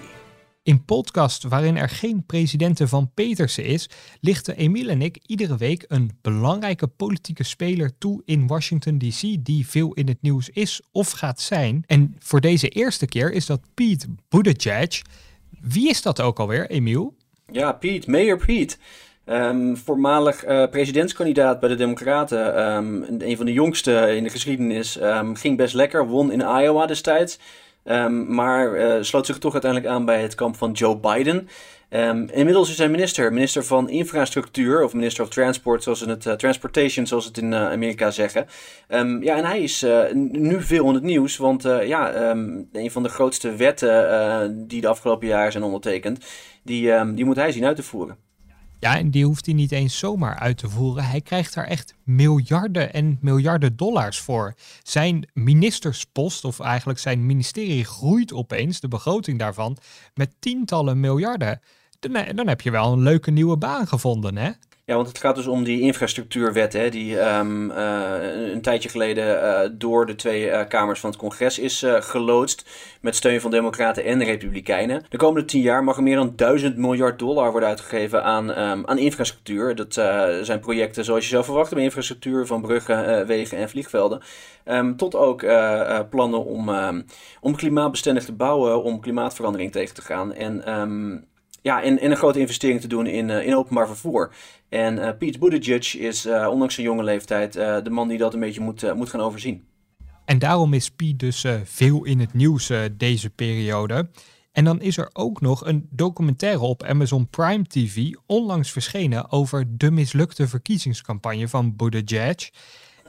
In 0.62 0.84
podcast 0.84 1.42
waarin 1.42 1.76
er 1.76 1.88
geen 1.88 2.24
presidenten 2.26 2.88
van 2.88 3.10
Petersen 3.14 3.64
is, 3.64 3.88
lichten 4.20 4.56
Emiel 4.56 4.88
en 4.88 5.02
ik 5.02 5.18
iedere 5.26 5.56
week 5.56 5.84
een 5.88 6.10
belangrijke 6.20 6.86
politieke 6.86 7.42
speler 7.42 7.98
toe 7.98 8.22
in 8.24 8.46
Washington 8.46 8.98
DC 8.98 9.36
die 9.40 9.66
veel 9.66 9.94
in 9.94 10.08
het 10.08 10.22
nieuws 10.22 10.48
is 10.48 10.82
of 10.92 11.10
gaat 11.10 11.40
zijn. 11.40 11.82
En 11.86 12.16
voor 12.18 12.40
deze 12.40 12.68
eerste 12.68 13.06
keer 13.06 13.32
is 13.32 13.46
dat 13.46 13.60
Pete 13.74 14.06
Buttigieg. 14.28 15.02
Wie 15.60 15.88
is 15.88 16.02
dat 16.02 16.20
ook 16.20 16.38
alweer, 16.38 16.70
Emiel? 16.70 17.14
Ja, 17.52 17.72
Pete, 17.72 18.10
Mayor 18.10 18.36
Pete. 18.46 18.76
Um, 19.26 19.76
voormalig 19.76 20.46
uh, 20.46 20.66
presidentskandidaat 20.70 21.60
bij 21.60 21.68
de 21.68 21.74
Democraten. 21.74 22.72
Um, 22.76 23.04
een 23.18 23.36
van 23.36 23.46
de 23.46 23.52
jongste 23.52 24.16
in 24.16 24.22
de 24.22 24.30
geschiedenis. 24.30 25.00
Um, 25.00 25.36
ging 25.36 25.56
best 25.56 25.74
lekker, 25.74 26.06
won 26.06 26.32
in 26.32 26.40
Iowa 26.40 26.86
destijds. 26.86 27.38
maar 28.26 28.78
uh, 28.78 29.02
sloot 29.02 29.26
zich 29.26 29.38
toch 29.38 29.52
uiteindelijk 29.52 29.92
aan 29.92 30.04
bij 30.04 30.22
het 30.22 30.34
kamp 30.34 30.56
van 30.56 30.72
Joe 30.72 30.96
Biden. 30.96 31.48
Inmiddels 32.32 32.70
is 32.70 32.78
hij 32.78 32.88
minister, 32.88 33.32
minister 33.32 33.64
van 33.64 33.88
Infrastructuur, 33.88 34.84
of 34.84 34.94
minister 34.94 35.24
of 35.24 35.30
Transport, 35.30 35.82
zoals 35.82 36.00
het, 36.00 36.26
uh, 36.26 36.32
Transportation, 36.32 37.06
zoals 37.06 37.24
het 37.24 37.38
in 37.38 37.54
Amerika 37.54 38.10
zeggen. 38.10 38.46
ja, 39.20 39.36
en 39.36 39.44
hij 39.44 39.62
is 39.62 39.86
nu 40.22 40.62
veel 40.62 40.88
in 40.88 40.94
het 40.94 41.02
nieuws, 41.02 41.36
want 41.36 41.62
ja, 41.62 42.30
een 42.72 42.90
van 42.90 43.02
de 43.02 43.08
grootste 43.08 43.54
wetten 43.54 44.68
die 44.68 44.80
de 44.80 44.88
afgelopen 44.88 45.28
jaren 45.28 45.52
zijn 45.52 45.64
ondertekend, 45.64 46.24
die, 46.62 47.14
die 47.14 47.24
moet 47.24 47.36
hij 47.36 47.52
zien 47.52 47.64
uit 47.64 47.76
te 47.76 47.82
voeren. 47.82 48.16
Ja, 48.80 48.96
en 48.96 49.10
die 49.10 49.24
hoeft 49.24 49.46
hij 49.46 49.54
niet 49.54 49.72
eens 49.72 49.98
zomaar 49.98 50.38
uit 50.38 50.58
te 50.58 50.68
voeren. 50.68 51.04
Hij 51.04 51.20
krijgt 51.20 51.54
daar 51.54 51.66
echt 51.66 51.94
miljarden 52.04 52.92
en 52.92 53.18
miljarden 53.20 53.76
dollars 53.76 54.18
voor. 54.18 54.54
Zijn 54.82 55.28
ministerspost, 55.32 56.44
of 56.44 56.60
eigenlijk 56.60 56.98
zijn 56.98 57.26
ministerie, 57.26 57.84
groeit 57.84 58.32
opeens, 58.32 58.80
de 58.80 58.88
begroting 58.88 59.38
daarvan, 59.38 59.76
met 60.14 60.34
tientallen 60.38 61.00
miljarden. 61.00 61.60
Dan, 62.00 62.24
dan 62.34 62.48
heb 62.48 62.60
je 62.60 62.70
wel 62.70 62.92
een 62.92 63.02
leuke 63.02 63.30
nieuwe 63.30 63.56
baan 63.56 63.86
gevonden, 63.86 64.36
hè? 64.36 64.50
Ja, 64.84 64.96
want 64.96 65.08
het 65.08 65.18
gaat 65.18 65.34
dus 65.34 65.46
om 65.46 65.64
die 65.64 65.80
infrastructuurwet, 65.80 66.72
hè, 66.72 66.88
die 66.88 67.20
um, 67.20 67.70
uh, 67.70 68.52
een 68.52 68.62
tijdje 68.62 68.88
geleden 68.88 69.42
uh, 69.42 69.60
door 69.72 70.06
de 70.06 70.14
twee 70.14 70.66
kamers 70.66 71.00
van 71.00 71.10
het 71.10 71.18
congres 71.18 71.58
is 71.58 71.86
geloodst. 71.86 72.68
Met 73.00 73.16
steun 73.16 73.40
van 73.40 73.50
Democraten 73.50 74.04
en 74.04 74.24
Republikeinen. 74.24 75.04
De 75.08 75.16
komende 75.16 75.46
tien 75.46 75.60
jaar 75.60 75.84
mag 75.84 75.96
er 75.96 76.02
meer 76.02 76.16
dan 76.16 76.32
1000 76.36 76.76
miljard 76.76 77.18
dollar 77.18 77.50
worden 77.50 77.68
uitgegeven 77.68 78.24
aan, 78.24 78.58
um, 78.58 78.86
aan 78.86 78.98
infrastructuur. 78.98 79.74
Dat 79.74 79.94
zijn 80.42 80.60
projecten 80.60 81.04
zoals 81.04 81.24
je 81.24 81.30
zou 81.30 81.44
verwachten 81.44 81.74
bij 81.74 81.84
infrastructuur 81.84 82.46
van 82.46 82.62
bruggen, 82.62 83.26
wegen 83.26 83.58
en 83.58 83.68
vliegvelden. 83.68 84.22
Um, 84.64 84.96
tot 84.96 85.14
ook 85.14 85.46
plannen 86.10 86.44
om, 86.44 86.70
om 87.40 87.56
klimaatbestendig 87.56 88.24
te 88.24 88.32
bouwen, 88.32 88.82
om 88.82 89.00
klimaatverandering 89.00 89.72
tegen 89.72 89.94
te 89.94 90.02
gaan. 90.02 90.34
En 90.34 90.70
ja, 91.62 91.82
en, 91.82 91.98
en 91.98 92.10
een 92.10 92.16
grote 92.16 92.40
investering 92.40 92.80
te 92.80 92.88
doen 92.88 93.06
in, 93.06 93.30
in 93.30 93.56
openbaar 93.56 93.86
vervoer. 93.86 94.34
En 94.68 94.96
uh, 94.96 95.08
Pete 95.18 95.38
Buttigieg 95.38 95.96
is, 95.96 96.26
uh, 96.26 96.48
ondanks 96.50 96.74
zijn 96.74 96.86
jonge 96.86 97.04
leeftijd, 97.04 97.52
de 97.52 97.90
man 97.90 98.08
die 98.08 98.18
dat 98.18 98.34
een 98.34 98.40
beetje 98.40 98.60
moet, 98.60 98.94
moet 98.94 99.10
gaan 99.10 99.20
overzien. 99.20 99.64
En 100.24 100.38
daarom 100.38 100.72
is 100.74 100.90
Pete 100.90 101.16
dus 101.16 101.44
veel 101.64 102.04
in 102.04 102.20
het 102.20 102.32
nieuws 102.32 102.72
deze 102.96 103.30
periode. 103.30 104.08
En 104.52 104.64
dan 104.64 104.80
is 104.80 104.96
er 104.96 105.10
ook 105.12 105.40
nog 105.40 105.66
een 105.66 105.88
documentaire 105.90 106.60
op 106.60 106.82
Amazon 106.82 107.28
Prime 107.28 107.64
TV 107.64 108.12
onlangs 108.26 108.72
verschenen 108.72 109.30
over 109.30 109.64
de 109.76 109.90
mislukte 109.90 110.48
verkiezingscampagne 110.48 111.48
van 111.48 111.76
Buttigieg. 111.76 112.50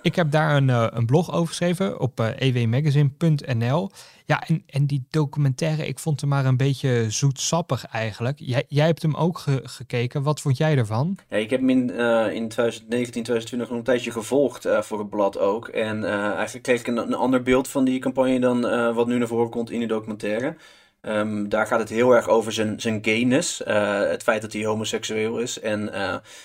Ik 0.02 0.16
heb 0.16 0.32
daar 0.32 0.56
een, 0.56 0.68
uh, 0.68 0.88
een 0.90 1.06
blog 1.06 1.32
over 1.32 1.48
geschreven 1.48 2.00
op 2.00 2.20
eh, 2.20 2.30
ewmagazine.nl. 2.38 3.90
Ja, 4.26 4.44
en, 4.48 4.64
en 4.68 4.86
die 4.86 5.06
documentaire, 5.10 5.88
ik 5.88 6.00
vond 6.00 6.22
hem 6.22 6.30
maar 6.30 6.46
een 6.46 6.58
beetje 6.58 7.06
zoetsappig 7.10 7.86
eigenlijk. 7.86 8.40
Jij, 8.40 8.66
jij 8.68 8.86
hebt 8.86 9.02
hem 9.02 9.16
ook 9.16 9.44
gekeken. 9.64 10.24
Wat 10.24 10.42
vond 10.42 10.58
jij 10.58 10.78
ervan? 10.78 11.18
Ja, 11.30 11.38
ik 11.38 11.50
heb 11.50 11.60
hem 11.60 11.70
in, 11.70 11.90
uh, 11.90 12.34
in 12.34 12.48
2019, 12.48 13.24
2020 13.24 13.70
nog 13.70 13.78
een 13.78 13.84
tijdje 13.84 14.12
gevolgd 14.12 14.68
voor 14.80 15.00
het 15.00 15.10
blad 15.10 15.38
ook. 15.40 15.68
En 15.68 16.04
eigenlijk 16.04 16.64
kreeg 16.64 16.80
ik 16.80 16.88
een, 16.88 17.14
ander 17.14 17.42
beeld 17.42 17.68
van 17.68 17.86
die 17.86 18.00
campagne 18.00 18.40
dan 18.40 18.62
wat 18.94 19.08
nu 19.08 19.18
naar 19.18 19.28
voren 19.28 19.50
komt 19.50 19.72
in 19.72 19.80
die 19.80 19.88
documentaire. 19.88 20.56
Um, 21.02 21.50
daar 21.50 21.68
gaat 21.68 21.80
het 21.80 21.90
heel 21.90 22.12
erg 22.12 22.28
over 22.28 22.52
zijn, 22.52 22.80
zijn 22.80 23.00
gayness. 23.02 23.62
het 24.10 24.24
feit 24.24 24.42
dat 24.42 24.54
hij 24.54 24.66
homoseksueel 24.66 25.38
is 25.38 25.60
en 25.60 25.92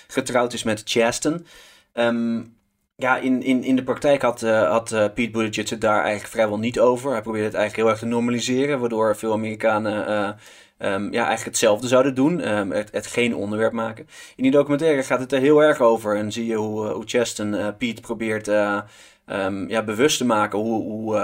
getrouwd 0.07 0.53
is 0.53 0.63
met 0.63 0.81
Chasten. 0.85 1.45
Um, 1.93 2.56
ja, 2.99 3.17
in, 3.17 3.43
in, 3.43 3.63
in 3.63 3.75
de 3.75 3.83
praktijk 3.83 4.21
had, 4.21 4.41
uh, 4.41 4.69
had 4.69 4.91
uh, 4.91 5.05
Pete 5.13 5.31
Buttigieg 5.31 5.69
het 5.69 5.81
daar 5.81 6.01
eigenlijk 6.01 6.29
vrijwel 6.29 6.59
niet 6.59 6.79
over. 6.79 7.11
Hij 7.11 7.21
probeerde 7.21 7.47
het 7.47 7.55
eigenlijk 7.55 7.83
heel 7.83 7.93
erg 7.93 8.03
te 8.03 8.15
normaliseren, 8.15 8.79
waardoor 8.79 9.15
veel 9.15 9.33
Amerikanen 9.33 10.09
uh, 10.09 10.93
um, 10.93 11.03
ja, 11.11 11.25
eigenlijk 11.25 11.45
hetzelfde 11.45 11.87
zouden 11.87 12.15
doen. 12.15 12.57
Um, 12.57 12.71
het, 12.71 12.91
het, 12.91 13.07
geen 13.07 13.35
onderwerp 13.35 13.71
maken. 13.71 14.07
In 14.35 14.43
die 14.43 14.51
documentaire 14.51 15.03
gaat 15.03 15.19
het 15.19 15.31
er 15.31 15.39
heel 15.39 15.63
erg 15.63 15.81
over. 15.81 16.15
En 16.15 16.31
zie 16.31 16.45
je 16.45 16.55
hoe, 16.55 16.87
hoe 16.87 17.03
Cheston 17.05 17.75
Pete 17.77 18.01
probeert 18.01 18.47
um, 18.47 19.69
ja, 19.69 19.83
bewust 19.83 20.17
te 20.17 20.25
maken 20.25 20.59
hoe, 20.59 20.83
hoe, 20.83 21.17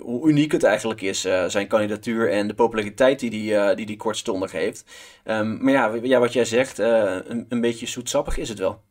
hoe 0.00 0.28
uniek 0.28 0.52
het 0.52 0.64
eigenlijk 0.64 1.00
is. 1.00 1.20
zijn 1.46 1.66
kandidatuur 1.66 2.30
en 2.30 2.48
de 2.48 2.54
populariteit 2.54 3.18
die 3.18 3.30
die, 3.30 3.74
die, 3.74 3.86
die 3.86 3.96
kortstondig 3.96 4.52
heeft. 4.52 4.84
maar 5.24 5.72
ja, 5.72 5.94
ja, 6.02 6.18
wat 6.18 6.32
jij 6.32 6.44
zegt, 6.44 6.78
een, 6.78 7.46
een 7.48 7.60
beetje 7.60 7.86
zoetsappig 7.86 8.38
is 8.38 8.48
het 8.48 8.58
wel. 8.58 8.87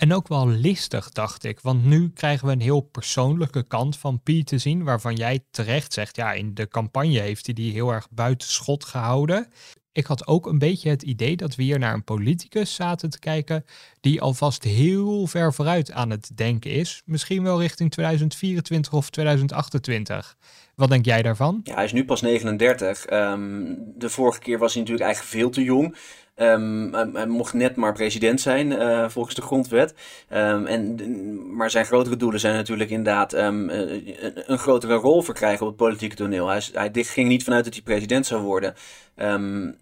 En 0.00 0.14
ook 0.14 0.28
wel 0.28 0.48
listig, 0.48 1.10
dacht 1.10 1.44
ik. 1.44 1.60
Want 1.60 1.84
nu 1.84 2.10
krijgen 2.10 2.46
we 2.46 2.52
een 2.52 2.60
heel 2.60 2.80
persoonlijke 2.80 3.62
kant 3.62 3.96
van 3.96 4.22
Piet 4.22 4.46
te 4.46 4.58
zien. 4.58 4.84
Waarvan 4.84 5.14
jij 5.14 5.44
terecht 5.50 5.92
zegt, 5.92 6.16
ja, 6.16 6.32
in 6.32 6.54
de 6.54 6.68
campagne 6.68 7.20
heeft 7.20 7.46
hij 7.46 7.54
die 7.54 7.72
heel 7.72 7.90
erg 7.92 8.10
buiten 8.10 8.48
schot 8.48 8.84
gehouden. 8.84 9.48
Ik 9.92 10.06
had 10.06 10.26
ook 10.26 10.46
een 10.46 10.58
beetje 10.58 10.90
het 10.90 11.02
idee 11.02 11.36
dat 11.36 11.54
we 11.54 11.62
hier 11.62 11.78
naar 11.78 11.94
een 11.94 12.04
politicus 12.04 12.74
zaten 12.74 13.10
te 13.10 13.18
kijken. 13.18 13.64
die 14.00 14.20
alvast 14.20 14.62
heel 14.62 15.26
ver 15.26 15.54
vooruit 15.54 15.92
aan 15.92 16.10
het 16.10 16.30
denken 16.34 16.70
is. 16.70 17.02
Misschien 17.04 17.42
wel 17.42 17.60
richting 17.60 17.90
2024 17.90 18.92
of 18.92 19.10
2028. 19.10 20.36
Wat 20.80 20.88
denk 20.88 21.04
jij 21.04 21.22
daarvan? 21.22 21.60
Ja, 21.64 21.74
hij 21.74 21.84
is 21.84 21.92
nu 21.92 22.04
pas 22.04 22.20
39. 22.20 23.06
Ehm, 23.06 23.74
de 23.96 24.08
vorige 24.08 24.38
keer 24.38 24.58
was 24.58 24.72
hij 24.72 24.82
natuurlijk 24.82 25.06
eigenlijk 25.08 25.36
veel 25.36 25.50
te 25.50 25.62
jong. 25.62 25.96
Um, 26.36 26.94
hij, 26.94 27.26
mocht 27.26 27.52
net 27.52 27.76
maar 27.76 27.92
president 27.92 28.40
zijn 28.40 28.70
uh, 28.70 29.08
volgens 29.08 29.34
de 29.34 29.42
grondwet. 29.42 29.94
Um, 30.32 30.66
en, 30.66 31.56
maar 31.56 31.70
zijn 31.70 31.84
grotere 31.84 32.16
doelen 32.16 32.40
zijn 32.40 32.54
natuurlijk 32.54 32.90
inderdaad 32.90 33.34
um, 33.34 33.68
een, 33.68 34.58
grotere 34.58 34.94
rol 34.94 35.22
verkrijgen 35.22 35.60
op 35.60 35.66
het 35.66 35.76
politieke 35.76 36.16
toneel. 36.16 36.48
Hij, 36.48 36.62
hij 36.72 36.90
ging 36.92 37.28
niet 37.28 37.44
vanuit 37.44 37.64
dat 37.64 37.74
hij 37.74 37.82
president 37.82 38.26
zou 38.26 38.42
worden. 38.42 38.74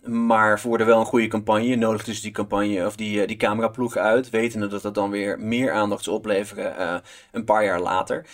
maar 0.04 0.60
voerde 0.60 0.84
wel 0.84 1.00
een 1.00 1.06
goede 1.06 1.26
campagne. 1.26 1.76
Nodig 1.76 2.04
dus 2.04 2.20
die 2.20 2.32
campagne 2.32 2.86
of 2.86 2.96
die, 2.96 3.20
uh, 3.20 3.26
die 3.26 3.36
cameraploeg 3.36 3.96
uit. 3.96 4.30
Wetende 4.30 4.66
dat 4.66 4.82
dat 4.82 4.94
dan 4.94 5.10
weer 5.10 5.40
meer 5.40 5.72
aandacht 5.72 6.04
zou 6.04 6.16
opleveren 6.16 7.02
een 7.32 7.44
paar 7.44 7.64
jaar 7.64 7.80
later. 7.80 8.26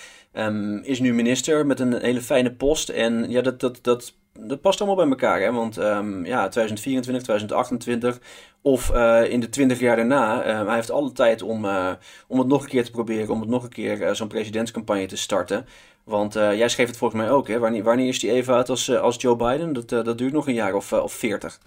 Is 0.82 1.00
nu 1.00 1.14
minister 1.14 1.66
met 1.66 1.80
een 1.80 2.00
hele 2.00 2.20
fijne 2.20 2.52
post. 2.52 2.88
En 2.88 3.30
ja, 3.30 3.40
dat, 3.40 3.60
dat, 3.60 3.78
dat 3.82 4.14
dat 4.40 4.60
past 4.60 4.80
allemaal 4.80 4.96
bij 4.96 5.08
elkaar. 5.08 5.40
Hè? 5.40 5.52
Want 5.52 5.76
um, 5.76 6.26
ja, 6.26 6.48
2024, 6.48 7.22
2028 7.22 8.20
of 8.62 8.90
uh, 8.94 9.30
in 9.30 9.40
de 9.40 9.48
20 9.48 9.80
jaar 9.80 9.96
daarna. 9.96 10.46
Uh, 10.46 10.66
hij 10.66 10.74
heeft 10.74 10.90
alle 10.90 11.12
tijd 11.12 11.42
om, 11.42 11.64
uh, 11.64 11.92
om 12.28 12.38
het 12.38 12.48
nog 12.48 12.62
een 12.62 12.68
keer 12.68 12.84
te 12.84 12.90
proberen. 12.90 13.28
Om 13.28 13.40
het 13.40 13.48
nog 13.48 13.62
een 13.62 13.68
keer 13.68 14.14
zo'n 14.14 14.28
presidentscampagne 14.28 15.06
te 15.06 15.16
starten. 15.16 15.66
Want 16.04 16.34
jij 16.34 16.68
schreef 16.68 16.86
het 16.86 16.96
volgens 16.96 17.20
mij 17.20 17.30
ook. 17.30 17.48
Hè? 17.48 17.58
Wanneer, 17.58 17.82
wanneer 17.82 18.08
is 18.08 18.20
die 18.20 18.30
even 18.30 18.54
uit 18.54 18.68
als, 18.70 18.96
als 18.96 19.16
Joe 19.18 19.36
Biden? 19.36 19.72
Dat, 19.72 19.88
dat 19.88 20.18
duurt 20.18 20.32
nog 20.32 20.46
een 20.46 20.54
jaar 20.54 20.74
of, 20.74 20.92
of 20.92 21.12
40 21.12 21.58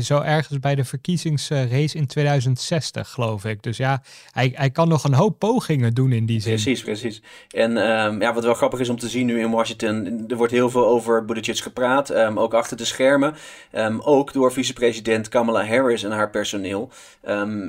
zo 0.00 0.20
ergens 0.20 0.58
bij 0.58 0.74
de 0.74 0.84
verkiezingsrace 0.84 1.96
in 1.96 2.06
2060, 2.06 3.08
geloof 3.08 3.44
ik. 3.44 3.62
Dus 3.62 3.76
ja, 3.76 4.02
hij, 4.30 4.52
hij 4.54 4.70
kan 4.70 4.88
nog 4.88 5.04
een 5.04 5.14
hoop 5.14 5.38
pogingen 5.38 5.94
doen 5.94 6.12
in 6.12 6.26
die 6.26 6.40
zin. 6.40 6.52
Precies, 6.52 6.82
precies. 6.82 7.22
En 7.50 7.76
um, 7.76 8.20
ja, 8.20 8.34
wat 8.34 8.44
wel 8.44 8.54
grappig 8.54 8.80
is 8.80 8.88
om 8.88 8.98
te 8.98 9.08
zien 9.08 9.26
nu 9.26 9.40
in 9.40 9.50
Washington, 9.50 10.24
er 10.28 10.36
wordt 10.36 10.52
heel 10.52 10.70
veel 10.70 10.86
over 10.86 11.24
Buttigieg 11.24 11.62
gepraat, 11.62 12.10
um, 12.10 12.38
ook 12.38 12.54
achter 12.54 12.76
de 12.76 12.84
schermen. 12.84 13.34
Um, 13.72 14.00
ook 14.00 14.32
door 14.32 14.52
vicepresident 14.52 15.28
Kamala 15.28 15.66
Harris 15.66 16.02
en 16.02 16.10
haar 16.10 16.30
personeel. 16.30 16.90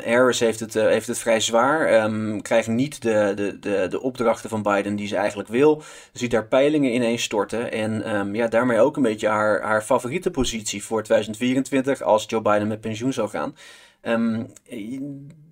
Harris 0.04 0.40
heeft 0.40 0.60
het, 0.60 0.76
uh, 0.76 0.84
heeft 0.84 1.08
het 1.08 1.20
vrij 1.20 1.40
zwaar, 1.40 2.10
krijgt 2.42 2.68
niet 2.68 3.02
de, 3.02 3.32
de, 3.36 3.60
de, 3.60 3.88
de 3.90 4.02
opdrachten 4.02 4.50
van 4.50 4.64
Biden 4.64 4.96
die 4.96 5.08
ze 5.08 5.16
eigenlijk 5.16 5.50
wil. 5.50 5.84
Ziet 6.14 6.32
daar 6.32 6.46
peilingen 6.46 6.94
ineens 6.94 7.24
storten 7.24 7.72
en 7.72 8.34
ja, 8.34 8.48
daarmee 8.48 8.80
ook 8.80 8.96
een 8.96 9.04
beetje 9.04 9.28
haar, 9.28 9.62
haar 9.62 9.82
favoriete 9.82 10.32
positie 10.32 10.84
voor 10.84 11.04
2024 11.04 12.02
als 12.08 12.26
Joe 12.28 12.42
Biden 12.42 12.68
met 12.68 12.82
pensioen 12.82 13.14
zou 13.14 13.30
gaan. 13.30 13.56
Um, 14.02 14.48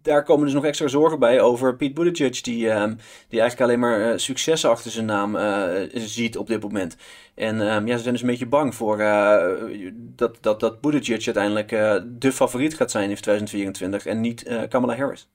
daar 0.02 0.24
komen 0.24 0.46
dus 0.46 0.54
nog 0.54 0.66
extra 0.66 0.88
zorgen 0.88 1.20
bij 1.20 1.42
over 1.42 1.76
Pete 1.76 1.94
Buttigieg, 1.94 2.42
die, 2.42 2.70
um, 2.70 2.98
die 3.30 3.40
eigenlijk 3.40 3.62
alleen 3.62 3.80
maar 3.80 4.00
uh, 4.00 4.18
successen 4.18 4.70
achter 4.70 4.92
zijn 4.92 5.06
naam 5.06 5.36
uh, 5.36 5.72
ziet 5.94 6.38
op 6.38 6.48
dit 6.48 6.62
moment. 6.62 6.98
En 7.36 7.60
um, 7.60 7.88
ja, 7.88 7.96
ze 7.96 8.02
zijn 8.02 8.14
dus 8.14 8.22
een 8.22 8.30
beetje 8.30 8.46
bang 8.46 8.76
voor 8.76 9.00
uh, 9.00 9.44
dat, 9.96 10.38
dat, 10.42 10.60
dat 10.60 10.82
Buttigieg 10.82 11.26
uiteindelijk 11.26 11.70
de 12.20 12.32
favoriet 12.32 12.76
gaat 12.76 12.92
zijn 12.92 13.10
in 13.10 13.16
2024 13.16 14.06
en 14.06 14.22
niet 14.22 14.66
Kamala 14.70 14.96
Harris. 14.96 15.28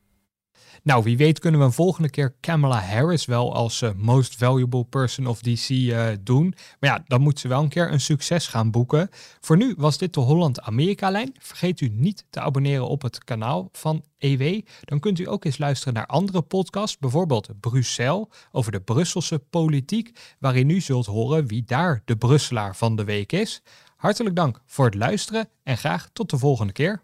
Nou, 0.83 1.03
wie 1.03 1.17
weet 1.17 1.39
kunnen 1.39 1.61
we 1.61 1.67
een 1.67 1.73
volgende 1.73 2.11
keer 2.11 2.35
Kamala 2.41 2.81
Harris 2.81 3.25
wel 3.25 3.55
als 3.55 3.83
uh, 3.83 3.91
most 3.97 4.37
valuable 4.37 4.85
person 4.85 5.27
of 5.27 5.41
DC 5.41 5.69
uh, 5.69 6.13
eh, 6.13 6.19
doen. 6.21 6.55
Maar 6.81 6.91
ja, 6.91 7.05
dan 7.07 7.21
moet 7.21 7.39
ze 7.39 7.49
wel 7.49 7.63
een 7.63 7.69
keer 7.69 7.93
een 7.93 8.01
succes 8.01 8.47
gaan 8.47 8.71
boeken. 8.71 9.09
Voor 9.41 9.57
nu 9.57 9.75
was 9.79 9.99
dit 9.99 10.15
de 10.15 10.21
Holland-Amerika-lijn. 10.21 11.35
Vergeet 11.39 11.81
u 11.81 11.89
niet 11.89 12.25
te 12.31 12.41
abonneren 12.41 12.89
op 12.89 13.03
het 13.03 13.25
kanaal 13.25 13.69
van 13.73 14.05
EW. 14.19 14.61
Dan 14.81 15.01
kunt 15.01 15.19
u 15.19 15.29
ook 15.29 15.45
eens 15.45 15.59
luisteren 15.59 15.95
naar 15.95 16.07
andere 16.07 16.43
podcasts, 16.43 16.99
bijvoorbeeld 16.99 17.61
Brussel 17.61 18.31
over 18.53 18.73
de 18.73 18.81
Brusselse 18.81 19.39
politiek, 19.39 20.19
waarin 20.39 20.71
u 20.71 20.81
zult 20.81 21.07
horen 21.07 21.47
wie 21.47 21.63
daar 21.67 22.03
de 22.05 22.17
Brusselaar 22.17 22.77
van 22.77 22.97
de 22.97 23.05
week 23.05 23.33
is. 23.33 23.63
Hartelijk 23.97 24.37
dank 24.37 24.61
voor 24.67 24.85
het 24.85 24.95
luisteren 24.95 25.49
en 25.63 25.77
graag 25.77 26.09
tot 26.13 26.31
de 26.31 26.39
volgende 26.39 26.73
keer. 26.73 27.03